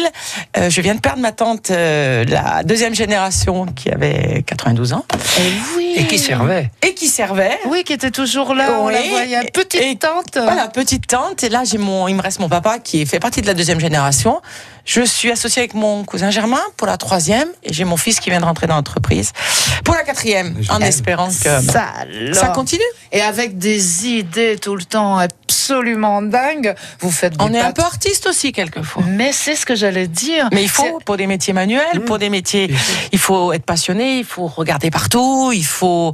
[0.56, 5.04] Euh, je viens de perdre ma tante, euh, la deuxième génération qui avait 92 ans
[5.38, 5.92] Et oui.
[5.96, 6.70] Et qui servait.
[6.82, 7.58] et qui servait.
[7.66, 8.94] Oui, qui était toujours là, on Oui.
[8.94, 9.50] la voyait.
[9.52, 10.36] Petite Et- tante.
[10.42, 11.42] Voilà, petite tante.
[11.44, 13.80] Et là, j'ai mon, il me reste mon papa qui fait partie de la deuxième
[13.80, 14.40] génération.
[14.84, 18.30] Je suis associée avec mon cousin Germain pour la troisième et j'ai mon fils qui
[18.30, 18.76] vient de rentrer dans
[19.84, 22.82] pour la quatrième, en espérant que Ça, continue.
[23.12, 27.72] Et avec des idées tout le temps absolument dingues, vous faites des On est un
[27.72, 29.02] peu artiste aussi quelquefois.
[29.06, 30.48] Mais c'est ce que j'allais dire.
[30.52, 32.72] Mais il faut, pour des métiers manuels, pour des métiers,
[33.12, 36.12] il faut être passionné, il faut regarder partout, il faut,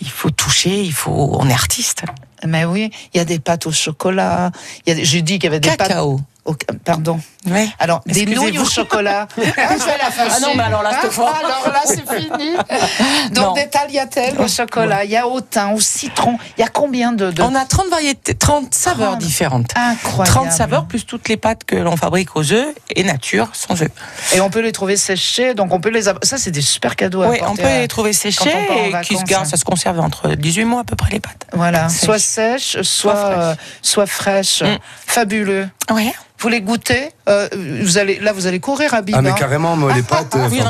[0.00, 2.04] il faut toucher, il faut, on est artiste.
[2.46, 4.50] Mais oui, il y a des pâtes au chocolat.
[4.86, 5.88] Il y a des- J'ai dit qu'il y avait des pâtes.
[5.88, 6.20] Cacao.
[6.46, 7.20] au- Pardon.
[7.46, 7.68] Ouais.
[7.78, 9.28] Alors, des nouilles au chocolat.
[9.36, 9.42] Ah,
[9.78, 10.32] je vais la fâcher.
[10.36, 11.32] Ah non, mais alors là, cette fois.
[11.36, 12.52] Alors là, c'est fini.
[13.32, 13.52] Donc, Non.
[13.52, 15.04] des tagliatelles au chocolat.
[15.04, 16.38] Il y a au thym, au citron.
[16.56, 17.30] Il y a combien de.
[17.30, 17.42] de...
[17.42, 19.20] On a 30 variétés, 30 saveurs 30.
[19.20, 19.70] différentes.
[19.76, 20.28] Incroyable.
[20.48, 23.90] 30 saveurs plus toutes les pâtes que l'on fabrique aux œufs et nature sans œufs.
[24.34, 25.54] Et on peut les trouver séchées.
[25.54, 26.02] Donc, on peut les.
[26.02, 29.16] Ça, c'est des super cadeaux à Oui, on peut à- les trouver en et qui
[29.16, 29.48] se gardent, hein.
[29.48, 31.46] ça se conserve entre 18 mois à peu près les pâtes.
[31.52, 33.38] Voilà, soit sèches, soit, fraîches.
[33.38, 34.62] euh, soit fraîches.
[34.62, 34.78] Mm.
[35.06, 35.68] Fabuleux.
[35.90, 36.10] Oui.
[36.38, 37.48] Vous les goûtez euh,
[37.82, 39.18] vous allez, Là, vous allez courir à Biba.
[39.18, 40.60] Ah mais carrément, moi les pâtes, ah, euh, oui,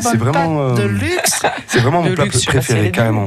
[0.00, 1.42] c'est- vraiment, pâte de luxe.
[1.66, 3.24] c'est vraiment mon plat luxe préféré carrément.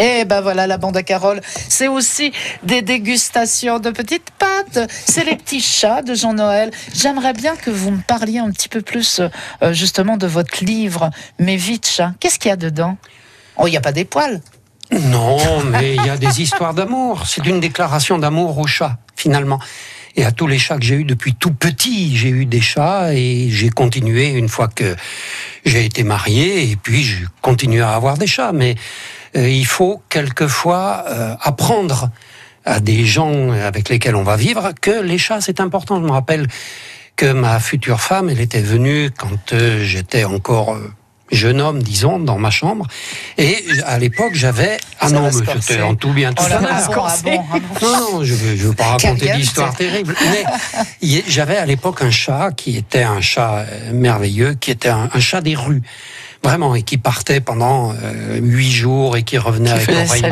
[0.00, 2.32] Et ben voilà, la bande à Carole, c'est aussi
[2.62, 4.88] des dégustations de petites pâtes.
[5.06, 6.70] C'est les petits chats de Jean-Noël.
[6.94, 11.10] J'aimerais bien que vous me parliez un petit peu plus euh, justement de votre livre,
[11.38, 12.12] Mes vies de chat.
[12.20, 12.96] Qu'est-ce qu'il y a dedans?
[13.56, 14.40] Oh, il n'y a pas des poils.
[14.90, 17.26] Non, mais il y a des histoires d'amour.
[17.26, 19.60] C'est une déclaration d'amour aux chats, finalement.
[20.16, 23.14] Et à tous les chats que j'ai eus depuis tout petit, j'ai eu des chats
[23.14, 24.96] et j'ai continué une fois que
[25.64, 28.52] j'ai été marié et puis j'ai continué à avoir des chats.
[28.52, 28.74] Mais
[29.36, 32.10] euh, il faut quelquefois euh, apprendre
[32.64, 36.00] à des gens avec lesquels on va vivre que les chats c'est important.
[36.00, 36.48] Je me rappelle
[37.14, 40.76] que ma future femme, elle était venue quand euh, j'étais encore
[41.30, 42.86] jeune homme, disons, dans ma chambre.
[43.36, 44.78] Et à l'époque, j'avais...
[45.00, 46.70] Ah Ça non, c'était en tout bien, tout Oh là honneur.
[46.70, 47.78] là, ah bon, ah bon, ah.
[47.82, 50.14] Non, non, je veux, je veux pas raconter d'histoire terrible.
[50.30, 50.44] Mais
[51.28, 55.20] j'avais à l'époque un chat qui était un chat euh, merveilleux, qui était un, un
[55.20, 55.82] chat des rues.
[56.42, 60.22] Vraiment, et qui partait pendant euh, huit jours et qui revenait avec l'oreille.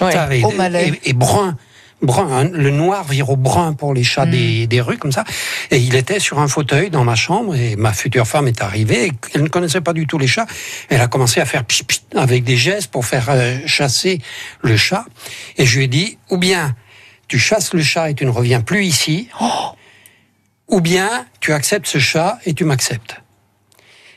[0.00, 0.06] Un.
[0.06, 0.38] Ouais.
[0.40, 0.92] Et, O'Malley.
[1.04, 1.56] et- et brun.
[2.02, 5.24] Brun, hein, le noir vire au brun pour les chats des, des rues comme ça.
[5.70, 9.06] Et il était sur un fauteuil dans ma chambre et ma future femme est arrivée.
[9.06, 10.46] Et elle ne connaissait pas du tout les chats.
[10.88, 14.20] Elle a commencé à faire pchit, pchit avec des gestes pour faire euh, chasser
[14.62, 15.04] le chat.
[15.56, 16.74] Et je lui ai dit, ou bien
[17.26, 19.28] tu chasses le chat et tu ne reviens plus ici,
[20.68, 23.20] ou bien tu acceptes ce chat et tu m'acceptes.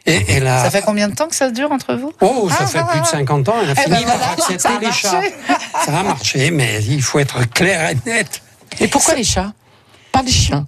[0.05, 0.63] Et elle a...
[0.63, 2.11] Ça fait combien de temps que ça dure entre vous?
[2.21, 3.09] Oh, ça Ah, fait ah, plus de ah.
[3.11, 5.07] 50 ans, elle a Eh fini ben par voilà, accepter ça a les marché.
[5.07, 5.21] chats.
[5.85, 8.41] Ça a marché, mais il faut être clair et net.
[8.79, 9.53] Et pourquoi les chats?
[10.11, 10.65] Pas les chiens.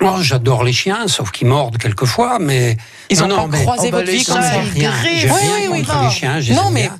[0.00, 2.76] Oh, j'adore les chiens, sauf qu'ils mordent quelquefois, mais...
[3.10, 4.50] Ils Non, ont non, pas mais- croisé Oh, bah, votre vie comme ça.
[4.74, 6.04] ils J'ai rien, Oui, rien oui, oui, contre non.
[6.08, 6.98] les chiens, je Non, mais- bien.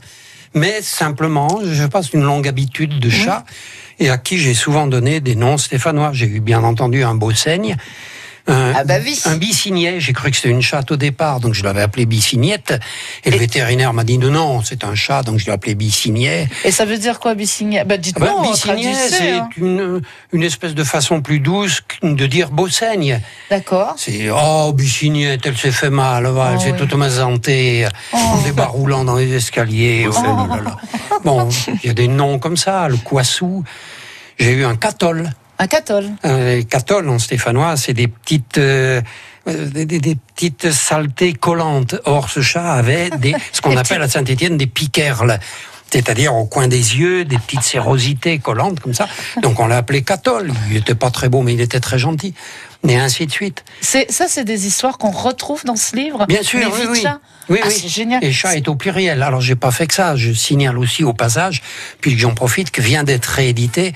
[0.54, 3.44] Mais simplement, je passe une longue habitude de chat
[3.98, 6.10] et à qui j'ai souvent donné des noms stéphanois.
[6.12, 7.76] J'ai eu bien entendu un beau saigne.
[8.48, 9.20] Un, Ah bah oui.
[9.26, 12.74] un bissignet, j'ai cru que c'était une chatte au départ, donc je l'avais appelé bissignette.
[13.24, 16.48] Et, le vétérinaire m'a dit non, non, c'est un chat, donc je l'ai appelé bissignet.
[16.64, 19.48] Et ça veut dire quoi, Bissignet Bah, Ah dites-moi, bissignet, traduisez, c'est hein.
[19.56, 23.20] une, une espèce de façon plus douce de dire beau saigne.
[23.50, 23.94] D'accord.
[23.96, 26.78] C'est oh Bissignette, elle s'est fait mal, elle Oh, s'est oui.
[26.78, 30.06] toute mazantée, en débarroulant dans les escaliers.
[30.08, 30.76] Oh là là là.
[31.24, 31.48] Bon,
[31.82, 33.62] il y a des noms comme ça, le Coissou.
[34.38, 35.30] J'ai eu un catol.
[35.58, 36.06] Un catol.
[36.24, 38.58] Euh, les catoles en stéphanois, c'est des petites.
[38.58, 39.00] euh,
[39.48, 41.96] euh, des, des- des petites saletés collantes.
[42.04, 45.38] Or, ce chat avait des, ce qu'on appelle à Saint-Étienne des piquerles.
[45.90, 49.08] C'est-à-dire au coin des yeux, des petites sérosités collantes comme ça.
[49.42, 50.50] Donc on l'a appelé catol.
[50.70, 52.32] Il était pas très beau, mais il était très gentil.
[52.88, 53.62] Et ainsi de suite.
[53.82, 56.24] C'est ça, c'est des histoires qu'on retrouve dans ce livre.
[56.26, 57.04] Bien sûr, Les oui, oui.
[57.50, 57.74] Oui, Ah, oui.
[57.78, 58.24] c'est génial.
[58.24, 59.22] Et chat est au pluriel.
[59.22, 60.16] Alors, j'ai pas fait que ça.
[60.16, 61.60] Je signale aussi au passage,
[62.00, 63.92] puis j'en profite, que vient d'être réédité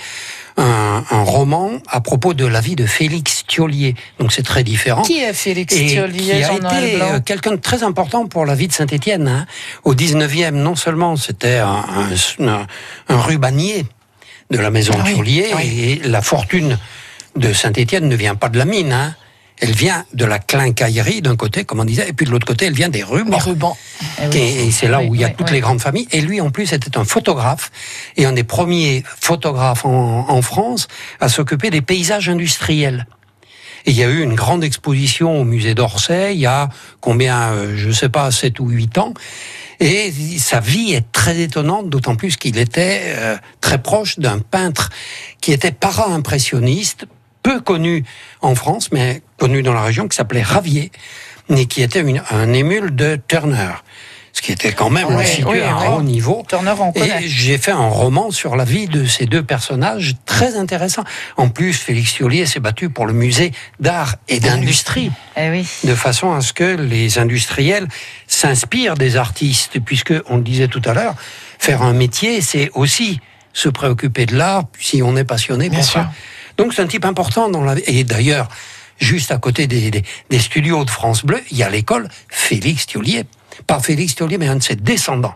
[0.57, 3.95] un, un roman à propos de la vie de Félix Thiolier.
[4.19, 5.03] Donc, c'est très différent.
[5.03, 8.55] Qui est Félix et Thiolier, qui a été euh, quelqu'un de très important pour la
[8.55, 9.29] vie de Saint-Étienne.
[9.29, 9.47] Hein.
[9.85, 11.85] Au 19e, non seulement c'était un,
[12.39, 12.67] un,
[13.09, 13.85] un- rubanier
[14.51, 16.01] de la maison Ah oui, Thiolier, oui.
[16.05, 16.79] et la fortune
[17.37, 18.93] de Saint-Étienne ne vient pas de la mine.
[18.93, 19.15] Hein.
[19.59, 22.67] Elle vient de la quincaillerie d'un côté, comme on disait, et puis de l'autre côté,
[22.67, 23.39] elle vient des rubans.
[23.39, 23.77] rubans.
[24.23, 24.37] Eh oui.
[24.37, 26.09] Et, c'est là Oui, où il y a oui, toutes les grandes familles.
[26.13, 27.71] Et lui, en plus, était un photographe
[28.17, 30.89] et un des premiers photographes en, en France
[31.21, 33.07] à s'occuper des paysages industriels.
[33.87, 36.69] Et il y a eu une grande exposition au musée d'Orsay il y a
[37.01, 39.15] combien, euh, je sais pas, 7 ou 8 ans.
[39.79, 44.91] Et sa vie est très étonnante, d'autant plus qu'il était euh, très proche d'un peintre
[45.41, 47.07] qui était para-impressionniste,
[47.43, 48.05] peu connu
[48.41, 50.91] en France, mais connu dans la région, qui s'appelait Ravier,
[51.51, 53.73] et qui était une- un émule de Turner.
[54.33, 55.87] Ce qui était quand même Oui, le situé oui, à un oui.
[55.97, 56.45] haut niveau.
[56.47, 56.93] Turner, on.
[56.93, 61.05] Et j'ai fait un roman sur la vie de ces deux personnages très intéressant.
[61.39, 65.67] En plus, Félix Thiolier s'est battu pour le musée d'art et d'industrie, Eh oui.
[65.85, 67.89] de façon à ce que les industriels
[68.27, 71.15] s'inspirent des artistes, puisque, on le disait tout à l'heure,
[71.59, 73.21] faire un métier, c'est aussi
[73.55, 76.01] se préoccuper de l'art, si on est passionné Bien pour sûr.
[76.03, 76.11] ça.
[76.59, 77.83] Donc c'est un type important dans la vie.
[77.87, 78.49] Et d'ailleurs,
[78.99, 82.87] juste à côté des, des- des studios de France Bleu, il y a l'école Félix
[82.87, 83.25] Thiolier.
[83.67, 85.35] Pas Félix Thiolier, mais un de ses descendants,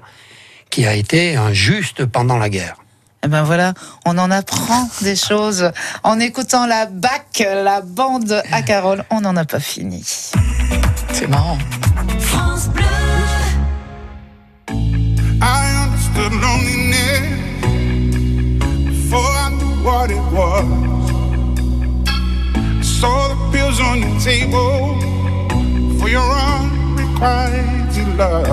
[0.70, 2.76] qui a été un juste pendant la guerre.
[3.22, 3.74] Eh ben voilà,
[4.06, 5.72] on en apprend des choses
[6.04, 9.04] en écoutant la BAC, la bande à Carole.
[9.10, 10.02] On n'en a pas fini.
[11.12, 11.58] C'est marrant.
[12.18, 12.84] France Bleu.
[15.42, 17.20] I understood loneliness
[18.86, 21.09] before I knew what it was.
[23.00, 25.00] Saw the pills on your table
[25.98, 28.46] for your unrequited love.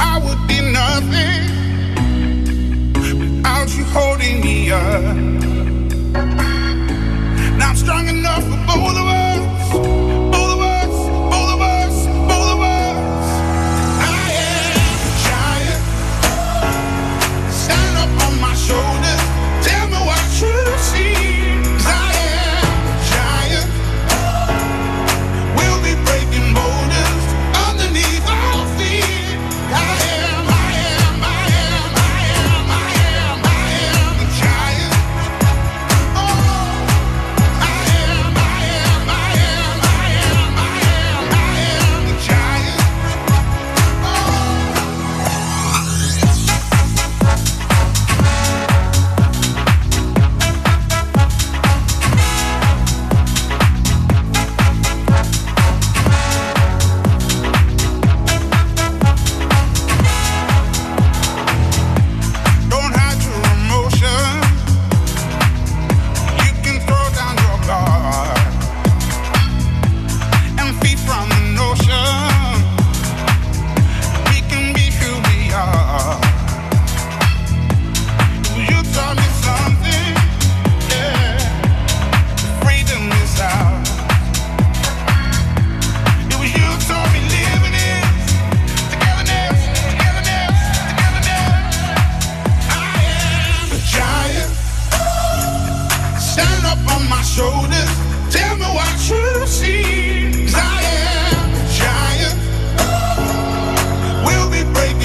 [0.00, 1.29] I would be nothing